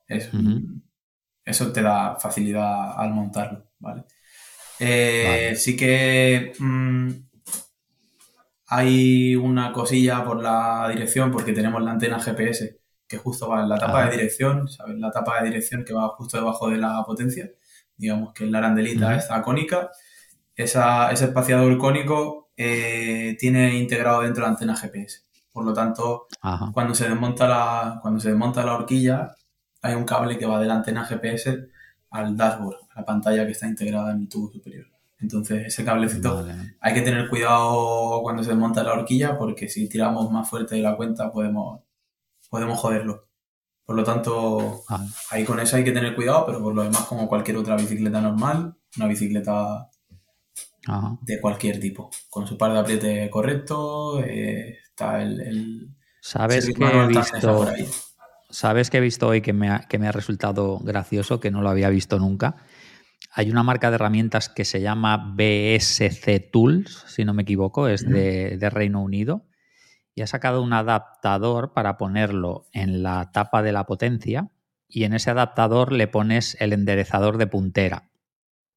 Eso 0.08 1.72
te 1.72 1.80
da 1.80 2.16
facilidad 2.16 2.98
al 2.98 3.12
montarlo, 3.12 3.70
¿vale? 3.78 4.04
Eh, 4.80 5.54
sí 5.56 5.76
que 5.76 6.52
mm, 6.58 7.10
hay 8.66 9.36
una 9.36 9.72
cosilla 9.72 10.24
por 10.24 10.42
la 10.42 10.88
dirección 10.90 11.30
porque 11.30 11.52
tenemos 11.52 11.82
la 11.82 11.92
antena 11.92 12.18
GPS 12.18 12.80
que 13.06 13.18
justo 13.18 13.48
va 13.48 13.62
en 13.62 13.68
la 13.68 13.78
tapa 13.78 14.06
de 14.06 14.12
dirección, 14.12 14.68
¿sabes? 14.68 14.98
La 14.98 15.10
tapa 15.10 15.40
de 15.40 15.48
dirección 15.48 15.84
que 15.84 15.92
va 15.92 16.08
justo 16.08 16.38
debajo 16.38 16.70
de 16.70 16.78
la 16.78 17.02
potencia. 17.04 17.50
Digamos 17.96 18.32
que 18.32 18.46
la 18.46 18.58
arandelita 18.58 19.14
está 19.14 19.42
cónica. 19.42 19.90
Esa, 20.56 21.12
ese 21.12 21.26
espaciador 21.26 21.76
cónico 21.78 22.50
eh, 22.56 23.36
tiene 23.38 23.76
integrado 23.76 24.22
dentro 24.22 24.42
la 24.42 24.50
antena 24.50 24.76
GPS. 24.76 25.22
Por 25.52 25.64
lo 25.64 25.72
tanto, 25.72 26.26
cuando 26.72 26.94
se 26.94 27.08
desmonta 27.08 27.46
la, 27.46 27.98
cuando 28.02 28.18
se 28.18 28.30
desmonta 28.30 28.64
la 28.64 28.74
horquilla, 28.74 29.36
hay 29.82 29.94
un 29.94 30.04
cable 30.04 30.38
que 30.38 30.46
va 30.46 30.58
de 30.58 30.66
la 30.66 30.74
antena 30.74 31.04
GPS 31.04 31.68
al 32.14 32.36
dashboard, 32.36 32.76
a 32.94 33.00
la 33.00 33.04
pantalla 33.04 33.44
que 33.44 33.52
está 33.52 33.66
integrada 33.66 34.12
en 34.12 34.20
el 34.20 34.28
tubo 34.28 34.50
superior. 34.50 34.86
Entonces, 35.18 35.66
ese 35.66 35.84
cablecito 35.84 36.46
hay 36.80 36.94
que 36.94 37.00
tener 37.00 37.28
cuidado 37.28 38.20
cuando 38.22 38.42
se 38.42 38.50
desmonta 38.50 38.84
la 38.84 38.92
horquilla 38.92 39.36
porque 39.36 39.68
si 39.68 39.88
tiramos 39.88 40.30
más 40.30 40.48
fuerte 40.48 40.76
de 40.76 40.82
la 40.82 40.96
cuenta 40.96 41.32
podemos, 41.32 41.80
podemos 42.48 42.78
joderlo. 42.78 43.26
Por 43.84 43.96
lo 43.96 44.04
tanto, 44.04 44.84
ahí 45.30 45.44
con 45.44 45.58
eso 45.60 45.76
hay 45.76 45.84
que 45.84 45.92
tener 45.92 46.14
cuidado, 46.14 46.46
pero 46.46 46.62
por 46.62 46.74
lo 46.74 46.84
demás, 46.84 47.02
como 47.02 47.28
cualquier 47.28 47.56
otra 47.56 47.76
bicicleta 47.76 48.20
normal, 48.20 48.76
una 48.96 49.06
bicicleta 49.06 49.90
de 51.22 51.40
cualquier 51.40 51.80
tipo, 51.80 52.10
con 52.30 52.46
su 52.46 52.56
par 52.56 52.72
de 52.72 52.78
apriete 52.78 53.30
correcto, 53.30 54.22
eh, 54.22 54.78
está 54.84 55.20
el, 55.22 55.94
¿Sabes 56.20 56.66
que 56.66 56.84
he 56.84 57.06
visto? 57.08 57.66
¿Sabes 58.54 58.88
que 58.88 58.98
he 58.98 59.00
visto 59.00 59.26
hoy 59.26 59.40
que 59.40 59.52
me, 59.52 59.68
ha, 59.68 59.80
que 59.80 59.98
me 59.98 60.06
ha 60.06 60.12
resultado 60.12 60.78
gracioso, 60.78 61.40
que 61.40 61.50
no 61.50 61.60
lo 61.60 61.70
había 61.70 61.88
visto 61.88 62.20
nunca? 62.20 62.54
Hay 63.32 63.50
una 63.50 63.64
marca 63.64 63.90
de 63.90 63.96
herramientas 63.96 64.48
que 64.48 64.64
se 64.64 64.80
llama 64.80 65.34
BSC 65.34 66.52
Tools, 66.52 67.04
si 67.08 67.24
no 67.24 67.34
me 67.34 67.42
equivoco, 67.42 67.88
es 67.88 68.08
de, 68.08 68.70
Reino 68.70 69.02
Unido, 69.02 69.44
y 70.14 70.22
ha 70.22 70.28
sacado 70.28 70.62
un 70.62 70.72
adaptador 70.72 71.72
para 71.72 71.96
ponerlo 71.96 72.68
en 72.72 73.02
la 73.02 73.32
tapa 73.32 73.60
de 73.60 73.72
la 73.72 73.86
potencia 73.86 74.52
y 74.86 75.02
en 75.02 75.14
ese 75.14 75.30
adaptador 75.30 75.90
le 75.90 76.06
pones 76.06 76.56
el 76.60 76.72
enderezador 76.72 77.38
de 77.38 77.48
puntera, 77.48 78.12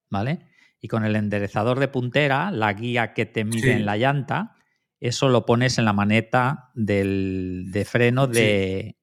¿vale? 0.10 0.40
Y 0.82 0.88
con 0.88 1.06
el 1.06 1.16
enderezador 1.16 1.80
de 1.80 1.88
puntera, 1.88 2.50
la 2.50 2.74
guía 2.74 3.14
que 3.14 3.28
te 3.28 3.46
mide 3.46 3.74
en 3.74 3.86
la 3.86 3.96
llanta, 3.96 4.56
eso 5.00 5.30
lo 5.30 5.46
pones 5.46 5.78
en 5.78 5.86
la 5.86 5.94
maneta 5.94 6.72
del, 6.74 7.66
de 7.70 7.86
freno 7.86 8.26
de, 8.26 8.97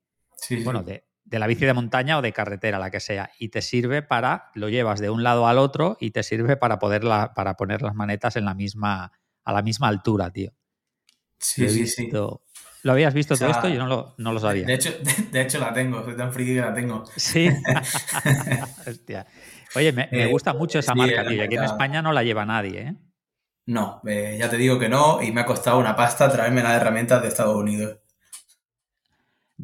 bueno, 0.65 0.83
de, 0.83 1.05
de 1.25 1.39
la 1.39 1.47
bici 1.47 1.65
de 1.65 1.73
montaña 1.73 2.19
o 2.19 2.23
de 2.23 2.33
carretera, 2.33 2.79
la 2.79 2.91
que 2.91 3.01
sea, 3.01 3.31
y 3.39 3.49
te 3.49 3.63
sirve 3.63 4.03
para, 4.03 4.51
lo 4.55 4.69
llevas 4.69 5.01
de 5.01 5.11
un 5.11 5.23
lado 5.23 5.47
al 5.47 5.59
otro 5.59 5.97
y 6.01 6.11
te 6.11 6.23
sirve 6.23 6.57
para, 6.57 6.79
poder 6.79 7.03
para 7.35 7.55
poner 7.57 7.83
las 7.83 7.95
manetas 7.95 8.37
en 8.37 8.45
la 8.45 8.55
misma, 8.55 9.13
a 9.45 9.53
la 9.53 9.63
misma 9.63 9.89
altura, 9.89 10.31
tío. 10.31 10.53
Sí, 11.39 11.69
sí, 11.69 11.87
sí. 11.87 12.11
¿Lo 12.11 12.93
habías 12.93 13.15
visto 13.15 13.37
todo 13.37 13.49
esto? 13.49 13.69
Yo 13.69 13.79
no 13.79 13.87
lo, 13.87 14.15
no 14.19 14.33
lo 14.33 14.39
sabía. 14.39 14.67
De 14.67 14.75
hecho, 14.75 14.91
de, 15.33 15.41
hecho, 15.41 15.59
la 15.59 15.73
tengo, 15.73 16.05
soy 16.05 16.17
tan 16.17 16.33
friki 16.33 16.55
que 16.55 16.61
la 16.61 16.75
tengo. 16.75 17.05
Sí. 17.17 17.49
Hostia. 18.87 19.27
Oye, 19.75 19.93
me, 19.93 20.09
me, 20.13 20.25
eh, 20.25 20.27
gusta 20.27 20.53
mucho 20.53 20.79
esa 20.79 20.95
marca, 20.95 21.27
tío. 21.27 21.43
Aquí 21.43 21.57
en 21.57 21.65
España 21.65 22.03
no 22.03 22.13
la 22.13 22.23
lleva 22.23 22.45
nadie, 22.45 22.81
¿eh? 22.81 22.95
No, 23.67 24.03
eh, 24.07 24.37
ya 24.39 24.51
te 24.51 24.59
digo 24.59 24.79
que 24.79 24.91
no, 24.91 25.23
y 25.23 25.33
me 25.33 25.41
ha 25.41 25.47
costado 25.47 25.79
una 25.79 25.97
pasta 25.97 26.31
traerme 26.31 26.63
las 26.63 26.75
herramientas 26.75 27.23
de 27.23 27.29
Estados 27.29 27.57
Unidos. 27.57 27.99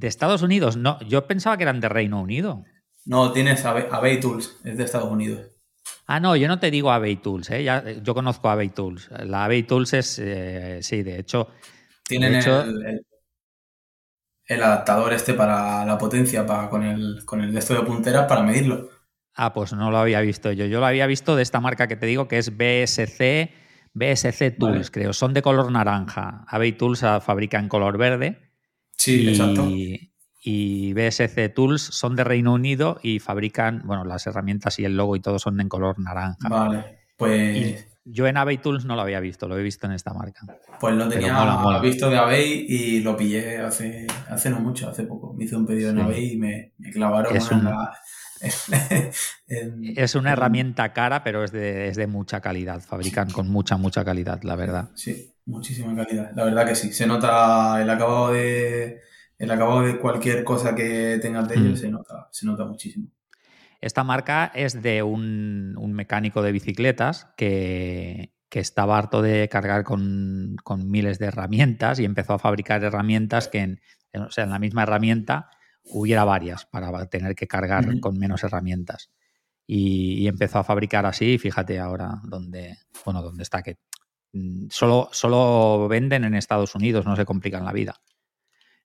De 0.00 0.08
Estados 0.08 0.40
Unidos, 0.40 0.78
no. 0.78 0.98
Yo 1.00 1.26
pensaba 1.26 1.58
que 1.58 1.64
eran 1.64 1.78
de 1.78 1.90
Reino 1.90 2.22
Unido. 2.22 2.64
No, 3.04 3.32
tienes 3.32 3.66
Abbey 3.66 4.18
Tools, 4.18 4.58
es 4.64 4.78
de 4.78 4.84
Estados 4.84 5.12
Unidos. 5.12 5.50
Ah, 6.06 6.20
no, 6.20 6.36
yo 6.36 6.48
no 6.48 6.58
te 6.58 6.70
digo 6.70 6.90
Abbey 6.90 7.16
Tools, 7.16 7.50
¿eh? 7.50 7.62
Ya, 7.62 7.84
yo 8.02 8.14
conozco 8.14 8.48
Abbey 8.48 8.70
Tools. 8.70 9.10
La 9.26 9.44
Abbey 9.44 9.64
Tools 9.64 9.92
es, 9.92 10.18
eh, 10.18 10.78
sí, 10.80 11.02
de 11.02 11.18
hecho... 11.18 11.48
Tienen 12.02 12.34
el, 12.36 13.04
el, 14.46 14.62
adaptador 14.62 15.12
este 15.12 15.34
para 15.34 15.84
la 15.84 15.98
potencia, 15.98 16.46
para, 16.46 16.70
con 16.70 16.82
el, 16.82 17.22
con 17.26 17.42
el 17.42 17.52
de 17.52 17.58
esto 17.58 17.74
de 17.74 17.82
punteras 17.82 18.26
para 18.26 18.42
medirlo. 18.42 18.88
Ah, 19.34 19.52
pues 19.52 19.74
no 19.74 19.90
lo 19.90 19.98
había 19.98 20.22
visto 20.22 20.50
yo. 20.50 20.64
Yo 20.64 20.80
lo 20.80 20.86
había 20.86 21.06
visto 21.06 21.36
de 21.36 21.42
esta 21.42 21.60
marca 21.60 21.88
que 21.88 21.96
te 21.96 22.06
digo 22.06 22.26
que 22.26 22.38
es 22.38 22.56
BSC, 22.56 23.52
BSC 23.92 24.56
Tools, 24.58 24.90
creo. 24.90 25.12
Son 25.12 25.34
de 25.34 25.42
color 25.42 25.70
naranja. 25.70 26.46
Abbey 26.48 26.72
Tools 26.72 27.00
fabrica 27.00 27.58
en 27.58 27.68
color 27.68 27.98
verde 27.98 28.49
Sí, 29.00 29.26
exacto. 29.26 29.66
Y 30.42 30.92
BSC 30.92 31.48
Tools 31.54 31.80
son 31.80 32.16
de 32.16 32.24
Reino 32.24 32.52
Unido 32.52 33.00
y 33.02 33.18
fabrican, 33.18 33.80
bueno, 33.86 34.04
las 34.04 34.26
herramientas 34.26 34.78
y 34.78 34.84
el 34.84 34.94
logo 34.94 35.16
y 35.16 35.20
todo 35.20 35.38
son 35.38 35.58
en 35.58 35.70
color 35.70 35.98
naranja. 35.98 36.48
Vale, 36.50 36.98
pues... 37.16 37.88
yo 38.04 38.26
en 38.26 38.36
Abbey 38.36 38.58
Tools 38.58 38.84
no 38.84 38.96
lo 38.96 39.00
había 39.00 39.20
visto, 39.20 39.48
lo 39.48 39.58
he 39.58 39.62
visto 39.62 39.86
en 39.86 39.92
esta 39.92 40.12
marca. 40.12 40.40
Pues 40.78 40.94
lo 40.94 41.08
tenía 41.08 41.80
visto 41.80 42.10
de 42.10 42.18
Abbey 42.18 42.66
y 42.68 43.00
lo 43.00 43.16
pillé 43.16 43.58
hace, 43.58 44.06
hace 44.28 44.50
no 44.50 44.60
mucho, 44.60 44.90
hace 44.90 45.04
poco. 45.04 45.32
Me 45.32 45.44
hice 45.44 45.56
un 45.56 45.64
pedido 45.64 45.90
en 45.90 46.00
Abbey 46.00 46.32
y 46.32 46.36
me, 46.36 46.74
clavaron 46.92 47.34
es 47.34 47.50
en 47.52 47.64
la... 47.64 47.92
es 49.96 50.14
una 50.14 50.32
herramienta 50.32 50.92
cara, 50.92 51.24
pero 51.24 51.42
es 51.42 51.52
de, 51.52 51.88
es 51.88 51.96
de 51.96 52.06
mucha 52.06 52.42
calidad. 52.42 52.82
Fabrican 52.82 53.30
con 53.30 53.48
mucha, 53.48 53.78
mucha 53.78 54.04
calidad, 54.04 54.42
la 54.42 54.56
verdad. 54.56 54.90
Sí, 54.94 55.29
muchísima 55.46 55.94
calidad. 55.94 56.32
La 56.34 56.44
verdad 56.44 56.66
que 56.66 56.74
sí. 56.74 56.92
Se 56.92 57.06
nota 57.06 57.80
el 57.80 57.90
acabado 57.90 58.32
de. 58.32 59.00
El 59.38 59.50
acabado 59.50 59.82
de 59.82 59.98
cualquier 59.98 60.44
cosa 60.44 60.74
que 60.74 61.18
tengas 61.22 61.48
de 61.48 61.54
ellos, 61.54 61.72
mm. 61.72 61.76
se 61.76 61.88
nota, 61.88 62.28
se 62.30 62.44
nota 62.44 62.64
muchísimo. 62.66 63.08
Esta 63.80 64.04
marca 64.04 64.52
es 64.54 64.82
de 64.82 65.02
un, 65.02 65.74
mecánico 65.94 66.42
de 66.42 66.52
bicicletas 66.52 67.28
que, 67.36 68.34
estaba 68.50 68.98
harto 68.98 69.22
de 69.22 69.48
cargar 69.48 69.84
con, 69.84 70.56
miles 70.84 71.18
de 71.18 71.26
herramientas 71.26 71.98
y 71.98 72.04
empezó 72.04 72.34
a 72.34 72.38
fabricar 72.38 72.84
herramientas 72.84 73.48
que 73.48 73.60
en, 73.60 73.80
o 74.12 74.30
sea, 74.30 74.44
en 74.44 74.50
la 74.50 74.58
misma 74.58 74.82
herramienta 74.82 75.48
hubiera 75.84 76.24
varias 76.24 76.66
para 76.66 77.06
tener 77.06 77.34
que 77.34 77.46
cargar 77.46 78.00
con 78.00 78.18
menos 78.18 78.44
herramientas. 78.44 79.10
Y, 79.66 80.26
empezó 80.26 80.58
a 80.58 80.64
fabricar 80.64 81.06
así, 81.06 81.38
fíjate 81.38 81.78
ahora 81.78 82.20
dónde, 82.24 82.76
bueno, 83.04 83.22
dónde 83.22 83.44
está, 83.44 83.62
que 83.62 83.78
solo, 84.70 85.08
solo 85.12 85.88
venden 85.88 86.24
en 86.24 86.34
Estados 86.34 86.74
Unidos, 86.74 87.06
no 87.06 87.16
se 87.16 87.24
complican 87.24 87.64
la 87.64 87.72
vida. 87.72 88.00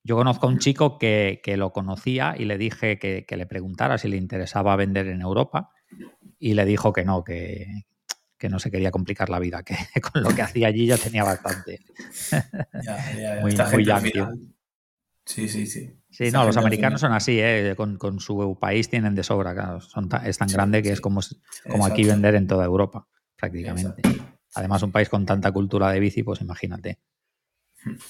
Yo 0.03 0.15
conozco 0.15 0.45
a 0.45 0.49
un 0.49 0.59
chico 0.59 0.99
que, 0.99 1.41
lo 1.57 1.73
conocía 1.73 2.35
y 2.37 2.45
le 2.45 2.59
dije 2.59 2.99
que, 2.99 3.25
le 3.27 3.45
preguntara 3.47 3.97
si 3.97 4.07
le 4.07 4.17
interesaba 4.17 4.75
vender 4.75 5.07
en 5.07 5.21
Europa 5.21 5.71
y 6.37 6.53
le 6.53 6.63
dijo 6.65 6.93
que 6.93 7.03
no, 7.03 7.23
que, 7.23 7.65
no 8.47 8.59
se 8.59 8.69
quería 8.69 8.91
complicar 8.91 9.29
la 9.31 9.39
vida, 9.39 9.63
que 9.63 9.75
con 10.01 10.21
lo 10.21 10.29
que 10.29 10.43
hacía 10.43 10.67
allí 10.67 10.85
ya 10.85 10.97
tenía 10.97 11.23
bastante. 11.23 11.79
muy, 13.41 13.55
Sí, 15.25 15.49
sí, 15.49 15.65
sí. 15.65 15.91
Sí, 16.11 16.29
no, 16.29 16.45
los 16.45 16.55
americanos 16.55 17.01
son 17.01 17.11
así, 17.11 17.39
¿eh? 17.39 17.75
con, 17.75 18.19
su 18.19 18.57
país 18.59 18.89
tienen 18.89 19.15
de 19.15 19.23
sobra, 19.23 19.55
claro. 19.55 19.81
Son 19.81 20.07
es 20.23 20.37
tan 20.37 20.49
grande 20.49 20.83
que 20.83 20.91
es 20.91 21.01
como, 21.01 21.21
como 21.67 21.85
aquí 21.85 22.03
vender 22.03 22.35
en 22.35 22.45
toda 22.45 22.63
Europa, 22.63 23.07
prácticamente. 23.35 24.03
Además, 24.55 24.83
un 24.83 24.91
país 24.91 25.09
con 25.09 25.25
tanta 25.25 25.51
cultura 25.51 25.91
de 25.91 25.99
bici, 25.99 26.23
pues 26.23 26.41
imagínate. 26.41 26.99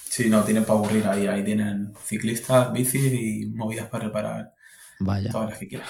Sí, 0.04 0.30
no, 0.30 0.42
tienen 0.42 0.64
para 0.64 0.78
aburrir 0.78 1.06
ahí. 1.06 1.26
Ahí 1.26 1.44
tienen 1.44 1.92
ciclistas, 2.04 2.72
bicis 2.72 3.12
y 3.12 3.46
movidas 3.46 3.88
para 3.88 4.04
reparar 4.04 4.54
Vaya. 5.00 5.30
todas 5.30 5.50
las 5.50 5.58
que 5.58 5.68
quieran. 5.68 5.88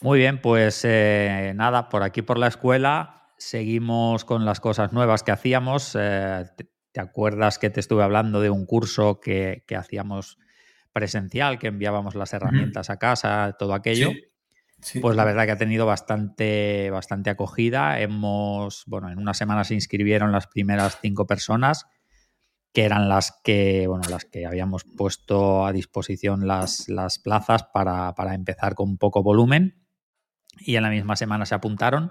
Muy 0.00 0.18
bien, 0.18 0.40
pues 0.40 0.82
eh, 0.84 1.52
nada, 1.56 1.88
por 1.88 2.02
aquí 2.02 2.22
por 2.22 2.38
la 2.38 2.48
escuela 2.48 3.32
seguimos 3.38 4.24
con 4.24 4.44
las 4.44 4.60
cosas 4.60 4.92
nuevas 4.92 5.22
que 5.22 5.32
hacíamos. 5.32 5.96
Eh, 5.98 6.44
¿Te 6.92 7.00
acuerdas 7.00 7.58
que 7.58 7.70
te 7.70 7.80
estuve 7.80 8.02
hablando 8.02 8.40
de 8.40 8.50
un 8.50 8.66
curso 8.66 9.18
que, 9.18 9.64
hacíamos 9.76 10.38
presencial, 10.92 11.58
que 11.58 11.68
enviábamos 11.68 12.14
las 12.14 12.32
herramientas 12.32 12.90
a 12.90 12.98
casa, 12.98 13.56
todo 13.58 13.74
aquello? 13.74 14.12
Pues 15.00 15.16
la 15.16 15.24
verdad 15.24 15.46
que 15.46 15.52
ha 15.52 15.58
tenido 15.58 15.86
bastante, 15.86 16.90
bastante 16.90 17.30
acogida. 17.30 18.00
Hemos, 18.00 18.84
bueno, 18.86 19.10
en 19.10 19.18
una 19.18 19.34
semana 19.34 19.64
se 19.64 19.74
inscribieron 19.74 20.32
las 20.32 20.46
primeras 20.46 20.98
cinco 21.00 21.26
personas, 21.26 21.86
que 22.72 22.84
eran 22.84 23.08
las 23.08 23.40
que, 23.42 23.86
bueno, 23.86 24.08
las 24.10 24.24
que 24.24 24.46
habíamos 24.46 24.84
puesto 24.84 25.64
a 25.64 25.72
disposición 25.72 26.46
las, 26.46 26.88
las 26.88 27.18
plazas 27.18 27.64
para, 27.72 28.14
para 28.14 28.34
empezar 28.34 28.74
con 28.74 28.98
poco 28.98 29.22
volumen. 29.22 29.86
Y 30.58 30.76
en 30.76 30.82
la 30.82 30.90
misma 30.90 31.16
semana 31.16 31.46
se 31.46 31.54
apuntaron 31.54 32.10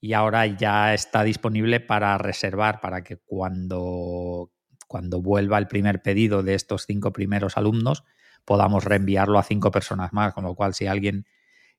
y 0.00 0.14
ahora 0.14 0.46
ya 0.46 0.94
está 0.94 1.22
disponible 1.22 1.80
para 1.80 2.18
reservar, 2.18 2.80
para 2.80 3.02
que 3.04 3.16
cuando, 3.16 4.50
cuando 4.88 5.22
vuelva 5.22 5.58
el 5.58 5.68
primer 5.68 6.02
pedido 6.02 6.42
de 6.42 6.54
estos 6.54 6.86
cinco 6.86 7.12
primeros 7.12 7.56
alumnos 7.56 8.04
podamos 8.44 8.84
reenviarlo 8.84 9.38
a 9.38 9.44
cinco 9.44 9.70
personas 9.70 10.12
más, 10.12 10.34
con 10.34 10.44
lo 10.44 10.54
cual 10.56 10.74
si 10.74 10.88
alguien 10.88 11.24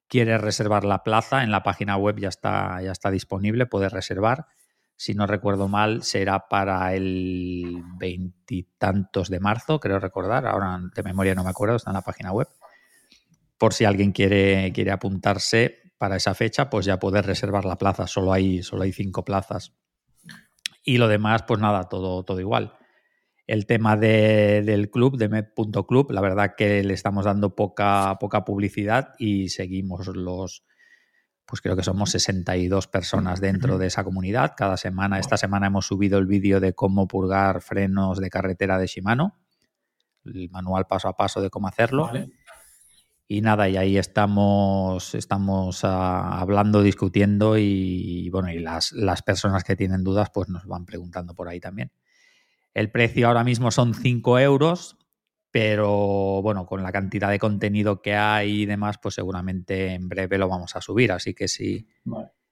quiere 0.08 0.38
reservar 0.38 0.84
la 0.84 1.04
plaza, 1.04 1.44
en 1.44 1.52
la 1.52 1.64
página 1.64 1.98
web 1.98 2.20
ya 2.20 2.30
está, 2.30 2.82
ya 2.82 2.92
está 2.92 3.12
disponible, 3.12 3.66
puede 3.66 3.90
reservar. 3.90 4.48
Si 4.96 5.14
no 5.16 5.26
recuerdo 5.26 5.68
mal, 5.68 6.04
será 6.04 6.48
para 6.48 6.94
el 6.94 7.82
veintitantos 7.98 9.30
de 9.30 9.40
marzo, 9.40 9.80
creo 9.80 10.00
recordar. 10.00 10.46
Ahora 10.46 10.80
de 10.94 11.04
memoria 11.04 11.36
no 11.36 11.44
me 11.44 11.50
acuerdo, 11.50 11.76
está 11.76 11.90
en 11.90 11.96
la 11.96 12.02
página 12.02 12.32
web. 12.32 12.48
Por 13.58 13.74
si 13.74 13.86
alguien 13.86 14.12
quiere, 14.12 14.72
quiere 14.74 14.92
apuntarse 14.92 15.94
para 15.98 16.18
esa 16.18 16.36
fecha, 16.36 16.70
pues 16.70 16.86
ya 16.86 17.00
puede 17.00 17.22
reservar 17.22 17.66
la 17.66 17.78
plaza. 17.78 18.08
Solo 18.08 18.34
hay, 18.34 18.62
solo 18.62 18.84
hay 18.84 18.92
cinco 18.92 19.26
plazas. 19.26 19.74
Y 20.84 20.98
lo 20.98 21.08
demás, 21.08 21.44
pues 21.44 21.60
nada, 21.60 21.90
todo, 21.90 22.24
todo 22.24 22.40
igual 22.40 22.78
el 23.46 23.66
tema 23.66 23.98
del 23.98 24.90
club, 24.90 25.18
de 25.18 25.30
Med.club, 25.30 26.12
la 26.12 26.22
verdad 26.22 26.54
que 26.58 26.84
le 26.84 26.94
estamos 26.94 27.26
dando 27.26 27.56
poca, 27.56 28.18
poca 28.20 28.46
publicidad 28.46 29.10
y 29.18 29.50
seguimos 29.50 30.08
los, 30.08 30.64
pues 31.46 31.62
creo 31.62 31.76
que 31.76 31.84
somos 31.84 32.12
62 32.12 32.88
personas 32.88 33.42
dentro 33.42 33.78
de 33.78 33.88
esa 33.88 34.04
comunidad. 34.04 34.54
Cada 34.56 34.78
semana, 34.78 35.20
esta 35.20 35.38
semana 35.38 35.68
hemos 35.68 35.88
subido 35.88 36.20
el 36.20 36.26
vídeo 36.26 36.60
de 36.60 36.74
cómo 36.74 37.08
purgar 37.08 37.62
frenos 37.62 38.20
de 38.20 38.30
carretera 38.30 38.78
de 38.78 38.88
Shimano, 38.88 39.38
el 40.26 40.50
manual 40.50 40.88
paso 40.88 41.10
a 41.10 41.18
paso 41.18 41.42
de 41.42 41.50
cómo 41.50 41.68
hacerlo. 41.68 42.12
Y 43.28 43.42
nada, 43.42 43.68
y 43.68 43.78
ahí 43.78 43.98
estamos, 43.98 45.16
estamos 45.16 45.84
ah, 45.84 46.40
hablando, 46.40 46.82
discutiendo 46.82 47.58
y, 47.58 48.30
bueno, 48.30 48.52
y 48.52 48.60
las, 48.60 48.92
las 48.92 49.22
personas 49.22 49.64
que 49.64 49.76
tienen 49.76 50.04
dudas 50.04 50.30
pues 50.34 50.50
nos 50.50 50.66
van 50.68 50.86
preguntando 50.86 51.34
por 51.34 51.50
ahí 51.50 51.60
también. 51.60 51.92
El 52.74 52.90
precio 52.90 53.28
ahora 53.28 53.44
mismo 53.44 53.72
son 53.72 53.94
5 53.94 54.40
euros, 54.40 54.98
pero 55.52 56.42
bueno, 56.42 56.66
con 56.66 56.82
la 56.82 56.92
cantidad 56.92 57.30
de 57.30 57.38
contenido 57.38 58.02
que 58.02 58.16
hay 58.16 58.62
y 58.62 58.66
demás, 58.66 58.98
pues 58.98 59.16
seguramente 59.16 59.94
en 59.94 60.10
breve 60.10 60.40
lo 60.40 60.50
vamos 60.50 60.76
a 60.76 60.82
subir. 60.82 61.12
Así 61.12 61.36
que 61.36 61.48
si, 61.48 61.88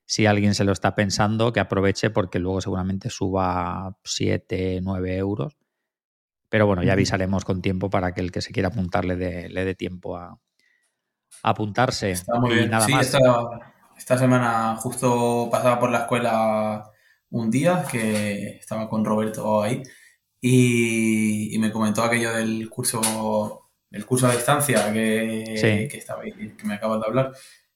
si 0.05 0.27
alguien 0.27 0.53
se 0.53 0.63
lo 0.63 0.71
está 0.71 0.93
pensando, 0.93 1.51
que 1.51 1.59
aproveche 1.59 2.11
porque 2.11 2.37
luego 2.37 2.61
seguramente 2.61 3.09
suba 3.09 3.97
7, 4.03 4.81
9 4.83 5.17
euros. 5.17 5.57
Pero 6.49 6.67
bueno, 6.67 6.83
ya 6.83 6.93
avisaremos 6.93 7.43
con 7.43 7.61
tiempo 7.61 7.89
para 7.89 8.13
que 8.13 8.21
el 8.21 8.31
que 8.31 8.41
se 8.41 8.51
quiera 8.51 8.67
apuntar 8.69 9.05
le 9.05 9.15
dé, 9.15 9.75
tiempo 9.75 10.17
a, 10.17 10.37
apuntarse. 11.41 12.11
Está 12.11 12.39
muy 12.39 12.53
bien. 12.53 12.69
Nada 12.69 12.87
más. 12.89 13.07
Esta, 13.07 13.73
esta 13.97 14.17
semana 14.17 14.75
justo 14.75 15.49
pasaba 15.49 15.79
por 15.79 15.89
la 15.89 15.99
escuela 15.99 16.83
un 17.31 17.49
día 17.49 17.85
que 17.89 18.57
estaba 18.57 18.87
con 18.89 19.03
Roberto 19.05 19.63
ahí 19.63 19.81
y, 20.41 21.57
me 21.59 21.71
comentó 21.71 22.03
aquello 22.03 22.33
del 22.33 22.69
curso, 22.69 23.69
el 23.91 24.05
curso 24.05 24.27
a 24.27 24.35
distancia 24.35 24.91
que, 24.91 25.87
que, 25.91 25.97
estaba 25.97 26.23
que 26.23 26.55
me 26.65 26.73
acabas 26.75 26.99
de 27.01 27.07
hablar. 27.07 27.31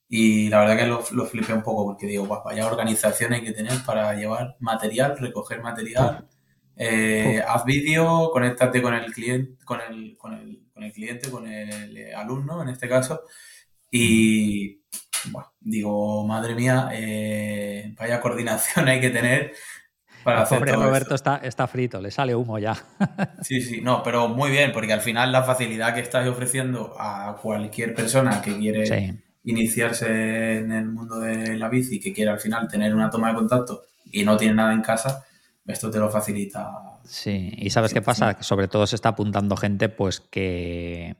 Y 0.08 0.49
la 0.49 0.60
verdad 0.60 0.78
que 0.78 0.86
lo, 0.88 1.04
lo 1.12 1.25
flipé 1.25 1.54
un 1.54 1.63
poco 1.63 1.86
porque 1.86 2.08
digo, 2.08 2.28
vaya 2.43 2.67
organización 2.67 3.34
hay 3.34 3.43
que 3.43 3.51
tener 3.51 3.84
para 3.86 4.13
llevar 4.15 4.56
material, 4.60 5.17
recoger 5.17 5.62
material, 5.62 6.28
eh, 6.78 7.41
haz 7.47 7.65
vídeo, 7.65 8.30
conéctate 8.32 8.82
con 8.82 8.93
el 8.93 9.13
cliente, 9.13 9.63
con 9.63 9.80
el, 9.82 10.17
con 10.17 10.34
el, 10.34 10.67
con 10.73 10.84
el 10.84 10.91
cliente, 10.91 11.30
con 11.32 11.47
el 11.47 12.13
alumno 12.15 12.62
en 12.62 12.69
este 12.69 12.89
caso. 12.89 13.21
Y 13.91 14.82
bueno, 15.32 15.54
digo, 15.60 16.25
madre 16.28 16.56
mía, 16.56 16.89
eh, 16.93 17.93
vaya 17.97 18.21
coordinación 18.21 18.88
hay 18.89 18.99
que 18.99 19.10
tener 19.10 19.54
para 20.25 20.43
pobre 20.45 20.71
Roberto 20.71 21.13
está, 21.13 21.38
está 21.38 21.67
frito, 21.67 22.01
le 22.01 22.09
sale 22.09 22.33
humo 22.33 22.57
ya. 22.57 22.75
Sí, 23.43 23.61
sí, 23.61 23.79
no, 23.79 24.01
pero 24.01 24.27
muy 24.27 24.49
bien, 24.49 24.71
porque 24.71 24.91
al 24.91 25.01
final 25.01 25.31
la 25.31 25.43
facilidad 25.43 25.93
que 25.93 26.01
estás 26.01 26.27
ofreciendo 26.27 26.95
a 26.99 27.38
cualquier 27.39 27.93
persona 27.93 28.41
que 28.41 28.57
quiere 28.57 29.21
iniciarse 29.43 30.57
en 30.57 30.71
el 30.71 30.88
mundo 30.88 31.19
de 31.19 31.55
la 31.57 31.69
bici, 31.69 31.99
que 31.99 32.11
quiere 32.11 32.31
al 32.31 32.39
final 32.39 32.67
tener 32.67 32.95
una 32.95 33.11
toma 33.11 33.29
de 33.29 33.35
contacto 33.35 33.83
y 34.11 34.23
no 34.23 34.35
tiene 34.35 34.55
nada 34.55 34.73
en 34.73 34.81
casa, 34.81 35.23
esto 35.67 35.91
te 35.91 35.99
lo 35.99 36.09
facilita. 36.09 36.71
Sí, 37.03 37.53
y 37.55 37.69
¿sabes 37.69 37.93
qué 37.93 38.01
pasa? 38.01 38.33
Que 38.33 38.43
sobre 38.43 38.67
todo 38.67 38.88
se 38.88 38.95
está 38.95 39.09
apuntando 39.09 39.55
gente 39.55 39.89
pues 39.89 40.21
que, 40.21 41.17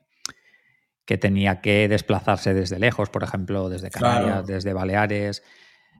que 1.04 1.16
tenía 1.16 1.60
que 1.60 1.86
desplazarse 1.86 2.54
desde 2.54 2.80
lejos, 2.80 3.08
por 3.08 3.22
ejemplo, 3.22 3.68
desde 3.68 3.88
Canarias, 3.88 4.44
desde 4.46 4.72
Baleares 4.72 5.44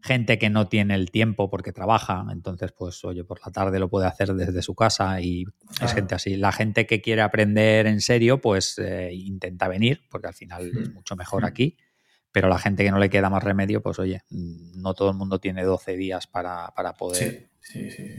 gente 0.02 0.38
que 0.38 0.50
no 0.50 0.68
tiene 0.68 0.94
el 0.94 1.10
tiempo 1.10 1.50
porque 1.50 1.72
trabaja, 1.72 2.24
entonces 2.30 2.72
pues 2.72 3.04
oye, 3.04 3.24
por 3.24 3.40
la 3.44 3.52
tarde 3.52 3.78
lo 3.78 3.88
puede 3.88 4.06
hacer 4.06 4.34
desde 4.34 4.62
su 4.62 4.74
casa 4.74 5.20
y 5.20 5.44
es 5.82 5.92
gente 5.92 6.14
así. 6.14 6.36
La 6.36 6.52
gente 6.52 6.86
que 6.86 7.00
quiere 7.00 7.22
aprender 7.22 7.86
en 7.86 8.00
serio 8.00 8.40
pues 8.40 8.78
eh, 8.78 9.10
intenta 9.12 9.68
venir 9.68 10.02
porque 10.10 10.28
al 10.28 10.34
final 10.34 10.66
es 10.66 10.90
hmm. 10.90 10.94
mucho 10.94 11.16
mejor 11.16 11.44
aquí, 11.44 11.76
pero 12.32 12.48
la 12.48 12.58
gente 12.58 12.84
que 12.84 12.90
no 12.90 12.98
le 12.98 13.10
queda 13.10 13.30
más 13.30 13.42
remedio 13.42 13.82
pues 13.82 13.98
oye, 13.98 14.22
no 14.30 14.94
todo 14.94 15.10
el 15.10 15.16
mundo 15.16 15.38
tiene 15.40 15.64
12 15.64 15.96
días 15.96 16.26
para, 16.26 16.72
poder... 16.98 17.50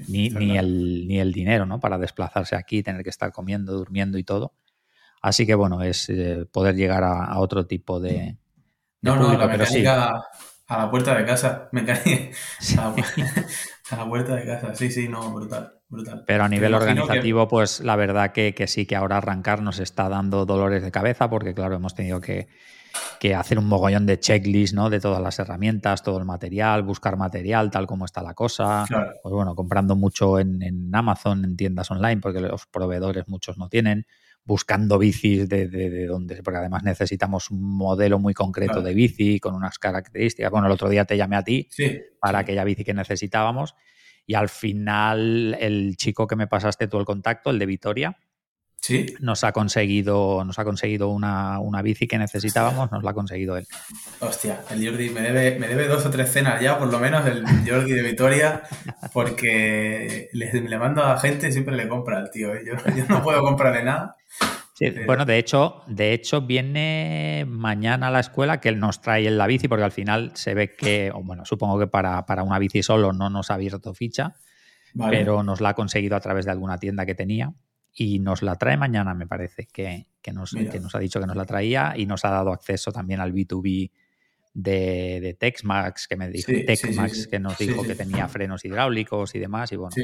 ni, 0.08 0.30
ni, 0.30 0.58
el, 0.58 1.08
ni 1.08 1.20
el 1.20 1.32
dinero, 1.32 1.66
¿no? 1.66 1.80
Para 1.80 1.98
desplazarse 1.98 2.56
aquí, 2.56 2.84
tener 2.84 3.04
que 3.04 3.10
estar 3.10 3.32
comiendo, 3.32 3.74
durmiendo 3.74 4.18
y 4.18 4.24
todo. 4.24 4.54
Así 5.22 5.46
que 5.46 5.56
bueno, 5.56 5.82
es 5.82 6.10
eh, 6.10 6.46
poder 6.52 6.76
llegar 6.76 7.04
a, 7.04 7.40
otro 7.40 7.66
tipo 7.66 8.00
de... 8.00 8.38
no, 9.02 9.16
no, 9.16 9.38
la 9.38 9.48
mecánica, 9.48 10.24
a 10.68 10.78
la 10.78 10.92
puerta 10.92 11.18
de 11.18 11.26
casa, 11.26 11.70
me 11.72 11.86
caí. 11.86 12.32
A, 13.90 13.96
la, 13.96 14.06
puerta 14.06 14.36
de 14.36 14.46
casa, 14.46 14.76
sí, 14.76 14.92
sí, 14.92 15.08
no, 15.08 15.32
brutal, 15.32 15.76
brutal. 15.88 16.26
Pero 16.28 16.44
a 16.44 16.50
nivel 16.50 16.74
organizativo, 16.74 17.48
pues 17.48 17.80
la 17.80 17.96
verdad 17.96 18.34
que, 18.34 18.54
sí, 18.68 18.86
que 18.86 18.98
ahora 18.98 19.16
arrancar 19.16 19.62
nos 19.62 19.80
está 19.80 20.10
dando 20.10 20.46
dolores 20.46 20.84
de 20.84 20.92
cabeza, 20.92 21.30
porque 21.30 21.54
claro, 21.54 21.76
hemos 21.76 21.96
tenido 21.96 22.20
que, 22.20 22.50
hacer 23.34 23.60
un 23.60 23.68
mogollón 23.68 24.06
de 24.06 24.20
checklist, 24.20 24.74
¿no? 24.74 24.90
De 24.90 25.00
todas 25.00 25.22
las 25.22 25.40
herramientas, 25.40 26.04
todo 26.04 26.20
el 26.20 26.26
material, 26.26 26.84
buscar 26.84 27.16
material 27.16 27.72
tal 27.72 27.88
como 27.88 28.04
está 28.04 28.22
la 28.22 28.34
cosa. 28.34 28.86
Pues 29.24 29.34
bueno, 29.34 29.56
comprando 29.56 29.96
mucho 29.96 30.38
en, 30.38 30.62
en 30.62 30.94
Amazon, 30.94 31.46
en 31.46 31.56
tiendas 31.56 31.90
online, 31.92 32.20
porque 32.20 32.42
los 32.42 32.66
proveedores 32.66 33.26
muchos 33.30 33.58
no 33.58 33.70
tienen 33.70 34.06
buscando 34.48 34.98
bicis 34.98 35.50
de, 35.50 35.68
de, 35.68 36.06
donde, 36.06 36.42
porque 36.42 36.60
además 36.60 36.82
necesitamos 36.82 37.52
un 37.52 37.62
modelo 37.62 38.18
muy 38.18 38.34
concreto 38.34 38.82
de 38.82 38.94
bici 38.94 39.42
con 39.42 39.54
unas 39.54 39.78
características. 39.78 40.50
Bueno, 40.50 40.68
el 40.68 40.74
otro 40.74 40.88
día 40.88 41.04
te 41.04 41.18
llamé 41.18 41.36
a 41.36 41.44
ti 41.44 41.68
para 42.22 42.40
aquella 42.40 42.64
bici 42.64 42.86
que 42.86 42.94
necesitábamos 42.94 43.76
y 44.26 44.36
al 44.36 44.48
final 44.48 45.58
el 45.60 45.98
chico 45.98 46.28
que 46.28 46.38
me 46.38 46.48
pasaste 46.48 46.88
tú 46.88 46.98
el 46.98 47.06
contacto, 47.06 47.50
el 47.50 47.60
de 47.60 47.66
Vitoria, 47.66 48.18
¿Sí? 48.88 49.06
Nos 49.19 49.43
ha 49.43 49.52
conseguido, 49.52 50.45
nos 50.45 50.58
ha 50.60 50.63
conseguido 50.63 51.10
una, 51.10 51.60
bici 51.84 52.08
que 52.08 52.17
necesitábamos, 52.17 52.89
nos 52.89 53.04
la 53.04 53.12
ha 53.12 53.13
conseguido 53.13 53.58
él. 53.58 53.67
Hostia, 54.21 54.62
el 54.71 54.88
Jordi 54.88 55.10
me 55.10 55.19
debe, 55.19 55.60
me 55.60 55.67
debe 55.67 55.89
dos 55.89 56.06
o 56.06 56.10
tres 56.10 56.32
cenas 56.32 56.62
ya, 56.62 56.80
por 56.80 56.89
lo 56.89 56.97
menos, 56.97 57.26
el 57.26 57.43
Jordi 57.69 57.91
de 57.91 58.02
Vitoria, 58.02 58.63
porque 59.12 60.30
le, 60.32 60.54
le 60.54 60.80
mando 60.80 61.04
a 61.04 61.19
gente 61.19 61.50
y 61.50 61.52
siempre 61.52 61.76
le 61.76 61.89
compra 61.89 62.17
al 62.17 62.32
tío. 62.32 62.56
¿eh? 62.56 62.63
Yo, 62.65 62.76
no 63.10 63.21
puedo 63.21 63.41
comprarle 63.41 63.84
nada. 63.84 64.15
bueno, 65.06 65.26
de 65.26 65.38
hecho, 65.38 65.84
de 65.88 66.13
hecho, 66.13 66.39
viene 66.39 67.43
mañana 67.45 68.08
a 68.08 68.12
la 68.12 68.21
escuela 68.21 68.62
que 68.62 68.69
él 68.69 68.80
nos 68.80 69.02
trae 69.02 69.28
en 69.28 69.38
la 69.38 69.47
bici, 69.47 69.67
porque 69.67 69.84
al 69.84 69.91
final 69.91 70.32
se 70.36 70.54
ve 70.54 70.78
que, 70.78 71.12
bueno, 71.26 71.43
supongo 71.43 71.78
que 71.78 71.88
para, 71.88 72.23
una 72.41 72.58
bici 72.58 72.82
solo 72.84 73.12
no 73.12 73.30
nos 73.30 73.52
ha 73.52 73.56
abierto 73.56 73.93
ficha, 73.93 74.36
pero 74.97 75.43
nos 75.43 75.60
la 75.60 75.69
ha 75.69 75.73
conseguido 75.73 76.15
a 76.15 76.21
través 76.21 76.45
de 76.45 76.52
alguna 76.52 76.78
tienda 76.78 77.06
que 77.06 77.15
tenía 77.15 77.52
y 78.00 78.20
nos 78.20 78.44
la 78.44 78.56
trae 78.56 78.78
mañana, 78.78 79.16
me 79.16 79.26
parece, 79.26 79.66
que, 79.66 80.06
nos, 80.32 80.54
nos, 80.54 80.94
ha 80.94 81.00
dicho 81.00 81.20
que 81.20 81.26
nos 81.26 81.36
la 81.36 81.46
traía 81.46 81.96
y 81.98 82.06
nos 82.06 82.24
ha 82.26 82.30
dado 82.30 82.54
acceso 82.54 82.92
también 82.92 83.20
al 83.20 83.34
B2B 83.34 83.92
de, 84.54 85.20
de 85.20 85.34
Texmax, 85.34 86.08
que 86.08 86.16
me 86.16 86.30
dijo, 86.30 86.52
que 86.52 87.40
nos 87.40 87.58
dijo 87.58 87.82
que 87.82 87.96
tenía 87.96 88.28
frenos 88.28 88.64
hidráulicos 88.64 89.34
y 89.34 89.40
demás, 89.40 89.72
y 89.72 89.78
bueno. 89.78 89.96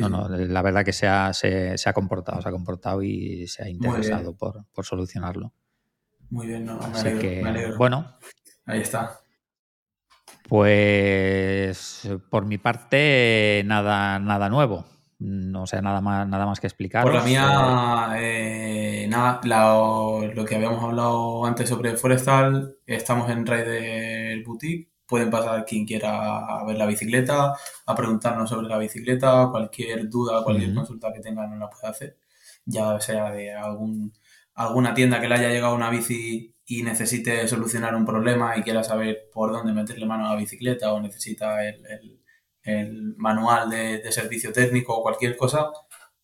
No, 0.00 0.08
no, 0.08 0.28
la 0.28 0.62
verdad 0.62 0.86
que 0.86 0.94
se 0.94 1.06
ha, 1.06 1.34
se, 1.34 1.76
ha 1.84 1.92
comportado, 1.92 2.40
se 2.40 2.48
ha 2.48 2.52
comportado 2.52 3.02
y 3.02 3.46
se 3.46 3.64
ha 3.64 3.68
interesado 3.68 4.34
por, 4.34 4.64
solucionarlo. 4.82 5.52
Muy 6.30 6.46
bien, 6.46 6.64
no, 6.64 6.78
me, 6.78 7.42
alegro, 7.44 7.76
Bueno. 7.76 8.16
Ahí 8.64 8.80
está. 8.80 9.20
Pues 10.48 12.08
por 12.30 12.46
mi 12.46 12.56
parte, 12.56 13.62
nada, 13.66 14.18
nada 14.18 14.48
nuevo. 14.48 14.97
No 15.20 15.66
sé, 15.66 15.82
nada 15.82 16.00
más, 16.00 16.28
nada 16.28 16.46
más 16.46 16.60
que 16.60 16.68
explicar. 16.68 17.02
Por 17.02 17.14
la 17.14 17.24
mía, 17.24 18.10
eh, 18.20 19.06
nada, 19.10 19.40
lo 19.42 20.44
que 20.44 20.54
habíamos 20.54 20.82
hablado 20.82 21.44
antes 21.44 21.68
sobre 21.68 21.96
Forestal, 21.96 22.76
estamos 22.86 23.28
en 23.30 23.44
Rider 23.44 24.44
Boutique. 24.44 24.92
Pueden 25.06 25.30
pasar 25.30 25.64
quien 25.64 25.86
quiera 25.86 26.60
a 26.60 26.64
ver 26.64 26.76
la 26.76 26.86
bicicleta, 26.86 27.52
a 27.86 27.94
preguntarnos 27.96 28.48
sobre 28.48 28.68
la 28.68 28.78
bicicleta, 28.78 29.48
cualquier 29.50 30.08
duda, 30.08 30.44
cualquier 30.44 30.74
consulta 30.74 31.12
que 31.12 31.20
tengan 31.20 31.50
nos 31.50 31.58
la 31.58 31.70
puede 31.70 31.88
hacer. 31.88 32.18
Ya 32.64 33.00
sea 33.00 33.32
de 33.32 33.52
algún, 33.54 34.12
alguna 34.54 34.94
tienda 34.94 35.20
que 35.20 35.28
le 35.28 35.34
haya 35.34 35.48
llegado 35.48 35.74
una 35.74 35.90
bici 35.90 36.54
y 36.66 36.82
necesite 36.82 37.48
solucionar 37.48 37.96
un 37.96 38.04
problema 38.04 38.56
y 38.56 38.62
quiera 38.62 38.84
saber 38.84 39.30
por 39.32 39.50
dónde 39.50 39.72
meterle 39.72 40.06
mano 40.06 40.26
a 40.26 40.34
la 40.34 40.40
bicicleta 40.40 40.92
o 40.92 41.00
necesita 41.00 41.66
el 41.66 41.84
el 41.86 42.17
manual 43.16 43.70
de, 43.70 44.12
servicio 44.12 44.52
técnico 44.52 44.96
o 44.96 45.02
cualquier 45.02 45.36
cosa, 45.36 45.70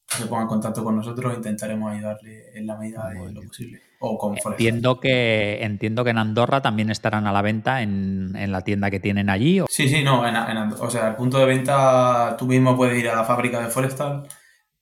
se 0.07 0.27
ponga 0.27 0.43
en 0.43 0.49
contacto 0.49 0.85
con 0.85 0.97
nosotros, 0.97 1.35
intentaremos 1.35 1.93
ayudarle 1.93 2.51
en 2.55 2.67
la 2.67 2.77
medida 2.77 3.09
de 3.09 3.33
lo 3.33 3.43
posible. 3.43 3.81
O 4.01 4.19
con 4.19 4.37
entiendo 4.37 5.01
que 5.01 5.63
entiendo 5.63 6.05
que 6.05 6.11
en 6.11 6.19
Andorra 6.19 6.61
también 6.61 6.91
estarán 6.91 7.27
a 7.27 7.33
la 7.33 7.41
venta 7.41 7.83
en, 7.83 8.33
la 8.53 8.61
tienda 8.61 8.91
que 8.91 9.01
tienen 9.01 9.31
allí. 9.31 9.63
Sí, 9.69 9.89
sí, 9.89 10.05
no, 10.05 10.23
o 10.81 10.91
sea, 10.91 11.09
el 11.09 11.15
punto 11.15 11.39
de 11.39 11.47
venta 11.47 12.37
tú 12.39 12.47
mismo 12.47 12.77
puedes 12.77 12.99
ir 12.99 13.09
a 13.09 13.17
la 13.17 13.25
fábrica 13.25 13.61
de 13.61 13.71
Forestal 13.71 14.29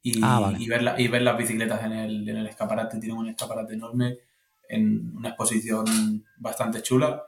y, 0.02 0.20
ah, 0.24 0.52
y, 0.58 0.68
ver, 0.68 0.94
y 0.98 1.06
ver 1.06 1.22
las 1.22 1.38
bicicletas 1.38 1.84
en 1.84 1.92
el, 1.92 2.28
en 2.28 2.36
el 2.36 2.46
escaparate. 2.48 2.98
Tienen 2.98 3.18
un 3.18 3.28
escaparate 3.28 3.74
enorme 3.74 4.18
en 4.68 5.12
una 5.16 5.28
exposición 5.28 5.84
bastante 6.38 6.82
chula 6.82 7.22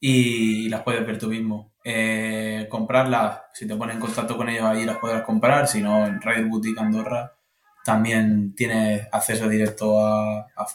y 0.00 0.68
las 0.68 0.82
puedes 0.82 1.06
ver 1.06 1.18
tú 1.18 1.28
mismo. 1.28 1.74
Eh, 1.84 2.66
comprarlas, 2.68 3.42
si 3.54 3.66
te 3.66 3.76
pones 3.76 3.96
en 3.96 4.00
contacto 4.00 4.36
con 4.36 4.48
ellos 4.48 4.64
ahí 4.64 4.84
las 4.84 4.98
podrás 4.98 5.22
comprar, 5.22 5.68
si 5.68 5.80
no 5.80 6.06
en 6.06 6.20
Ride 6.20 6.44
Boutique 6.44 6.80
Andorra 6.80 7.34
también 7.84 8.54
tienes 8.54 9.08
acceso 9.10 9.48
directo 9.48 10.04
a, 10.04 10.40
a 10.40 10.66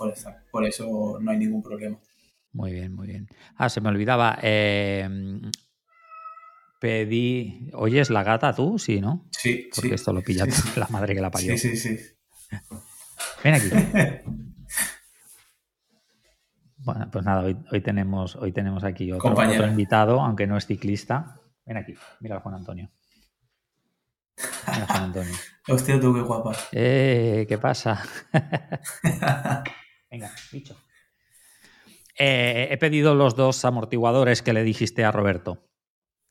por 0.52 0.66
eso 0.66 1.20
no 1.22 1.32
hay 1.32 1.38
ningún 1.38 1.62
problema. 1.62 2.00
Muy 2.52 2.72
bien, 2.72 2.94
muy 2.94 3.08
bien. 3.08 3.28
Ah, 3.58 3.70
se 3.70 3.82
me 3.82 3.90
olvidaba. 3.90 4.40
Eh, 4.42 5.08
pedí. 6.80 7.70
¿Oyes 7.74 8.10
la 8.10 8.24
gata 8.24 8.54
tú? 8.54 8.80
Sí, 8.80 9.02
¿no? 9.02 9.28
Sí. 9.32 9.70
Porque 9.76 9.96
esto 9.96 10.14
lo 10.14 10.22
pilla 10.22 10.46
la 10.78 10.88
madre 10.88 11.16
que 11.16 11.22
la 11.22 11.32
parió. 11.32 11.58
Sí, 11.58 11.76
sí, 11.76 11.98
sí. 11.98 12.00
Ven 13.44 13.54
aquí. 13.54 13.70
Bueno, 16.86 17.10
pues 17.12 17.26
nada, 17.26 17.41
hoy, 17.41 17.82
tenemos, 17.82 18.36
hoy 18.36 18.52
tenemos 18.52 18.84
aquí 18.84 19.12
otro, 19.12 19.67
invitado, 19.67 20.21
aunque 20.21 20.45
no 20.45 20.56
es 20.56 20.67
ciclista. 20.67 21.41
Ven 21.65 21.78
aquí, 21.78 21.95
mira 22.19 22.38
a 22.38 22.39
Juan 22.41 22.54
Antonio. 22.54 22.91
Mira 24.38 24.86
Juan 24.86 25.04
Antonio. 25.06 25.34
Hostia, 25.67 26.00
tú 26.00 26.13
qué 26.13 26.21
guapa. 26.21 26.56
Eh, 26.71 27.48
¿Qué 27.50 27.58
pasa? 27.58 28.04
Venga, 30.12 30.32
bicho. 30.52 30.78
Eh, 32.19 32.67
he 32.69 32.78
pedido 32.78 33.15
los 33.15 33.36
dos 33.36 33.65
amortiguadores 33.65 34.43
que 34.43 34.54
le 34.54 34.63
dijiste 34.63 35.04
a 35.04 35.12
Roberto. 35.12 35.67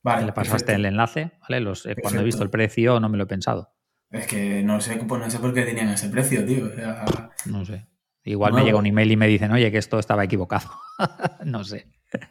Vale. 0.04 0.26
Le 0.26 0.32
pasaste 0.32 0.74
el 0.74 0.86
enlace, 0.86 1.32
¿vale? 1.40 1.60
Los, 1.62 1.84
eh, 1.84 1.96
cuando 2.00 2.20
he 2.20 2.24
visto 2.24 2.44
el 2.44 2.50
precio 2.50 3.00
no 3.00 3.08
me 3.08 3.18
lo 3.18 3.24
he 3.24 3.26
pensado. 3.26 3.74
Es 4.08 4.28
que 4.28 4.62
no 4.62 4.80
sé, 4.80 4.94
pues 4.98 5.20
no 5.20 5.28
sé 5.28 5.40
por 5.40 5.52
qué 5.52 5.62
tenían 5.62 5.88
ese 5.88 6.08
precio, 6.10 6.46
tío. 6.46 6.70
No 7.46 7.64
sé. 7.64 7.88
Igual 8.24 8.54
me 8.54 8.64
llega 8.64 8.78
un 8.78 8.86
email 8.86 9.12
y 9.12 9.16
me 9.16 9.26
dicen, 9.26 9.52
oye, 9.52 9.70
que 9.70 9.78
esto 9.78 9.98
estaba 9.98 10.24
equivocado. 10.24 10.70
no 11.44 11.62
sé. 11.62 11.86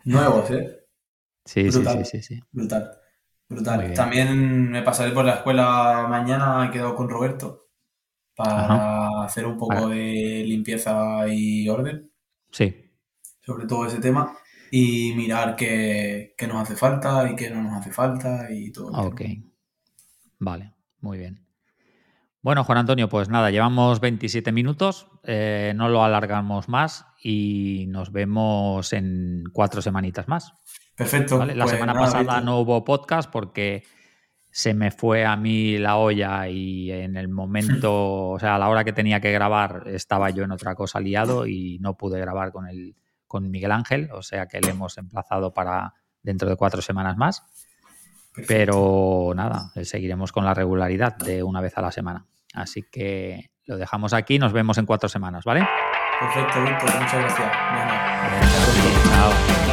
Nuevos, 0.05 0.49
¿eh? 0.51 0.87
Sí, 1.45 1.71
sí, 1.71 1.83
sí, 2.05 2.21
sí, 2.21 2.39
Brutal. 2.51 2.91
Brutal. 3.47 3.93
También 3.93 4.71
me 4.71 4.81
pasaré 4.81 5.11
por 5.11 5.25
la 5.25 5.35
escuela 5.35 6.07
mañana, 6.09 6.65
he 6.65 6.71
quedado 6.71 6.95
con 6.95 7.09
Roberto 7.09 7.67
para 8.35 9.25
hacer 9.25 9.45
un 9.45 9.57
poco 9.57 9.89
de 9.89 10.43
limpieza 10.45 11.27
y 11.27 11.69
orden. 11.69 12.11
Sí. 12.49 12.91
Sobre 13.41 13.67
todo 13.67 13.85
ese 13.85 13.99
tema. 13.99 14.35
Y 14.71 15.13
mirar 15.15 15.55
qué, 15.55 16.33
qué 16.35 16.47
nos 16.47 16.63
hace 16.63 16.75
falta 16.75 17.29
y 17.29 17.35
qué 17.35 17.51
no 17.51 17.61
nos 17.61 17.73
hace 17.73 17.91
falta 17.91 18.47
y 18.49 18.71
todo. 18.71 18.87
Ok. 19.05 19.21
Vale, 20.39 20.73
muy 21.01 21.19
bien. 21.19 21.42
Bueno, 22.43 22.65
Juan 22.65 22.79
Antonio, 22.79 23.07
pues 23.07 23.29
nada, 23.29 23.51
llevamos 23.51 24.01
27 24.01 24.51
minutos, 24.51 25.07
eh, 25.23 25.71
no 25.77 25.87
lo 25.87 26.03
alargamos 26.03 26.67
más 26.67 27.05
y 27.23 27.85
nos 27.87 28.11
vemos 28.11 28.91
en 28.91 29.45
cuatro 29.53 29.81
semanitas 29.81 30.27
más. 30.27 30.53
Perfecto. 30.93 31.45
La 31.45 31.63
pues 31.63 31.75
semana 31.75 31.93
pasada 31.93 32.41
no 32.41 32.59
hubo 32.59 32.83
podcast 32.83 33.31
porque 33.31 33.85
se 34.51 34.73
me 34.73 34.91
fue 34.91 35.23
a 35.23 35.37
mí 35.37 35.77
la 35.77 35.95
olla 35.95 36.49
y 36.49 36.91
en 36.91 37.15
el 37.15 37.29
momento, 37.29 38.31
o 38.31 38.39
sea, 38.39 38.55
a 38.55 38.59
la 38.59 38.67
hora 38.67 38.83
que 38.83 38.91
tenía 38.91 39.21
que 39.21 39.31
grabar 39.31 39.83
estaba 39.87 40.29
yo 40.29 40.43
en 40.43 40.51
otra 40.51 40.75
cosa 40.75 40.99
liado 40.99 41.47
y 41.47 41.79
no 41.79 41.95
pude 41.95 42.19
grabar 42.19 42.51
con, 42.51 42.67
el, 42.67 42.97
con 43.25 43.49
Miguel 43.49 43.71
Ángel, 43.71 44.09
o 44.11 44.21
sea 44.21 44.47
que 44.47 44.59
le 44.59 44.71
hemos 44.71 44.97
emplazado 44.97 45.53
para 45.53 45.93
dentro 46.21 46.49
de 46.49 46.57
cuatro 46.57 46.81
semanas 46.81 47.15
más. 47.15 47.45
Pero 48.49 49.31
nada, 49.33 49.71
seguiremos 49.83 50.33
con 50.33 50.43
la 50.43 50.53
regularidad 50.53 51.15
de 51.15 51.41
una 51.41 51.61
vez 51.61 51.77
a 51.77 51.81
la 51.81 51.91
semana. 51.91 52.25
Así 52.53 52.83
que 52.91 53.49
lo 53.65 53.77
dejamos 53.77 54.13
aquí, 54.13 54.39
nos 54.39 54.53
vemos 54.53 54.77
en 54.77 54.85
cuatro 54.85 55.09
semanas, 55.09 55.43
¿vale? 55.43 55.67
Perfecto, 56.19 56.61
Víctor, 56.63 57.01
muchas 57.01 57.19
gracias. 57.19 57.51
chao. 59.09 59.72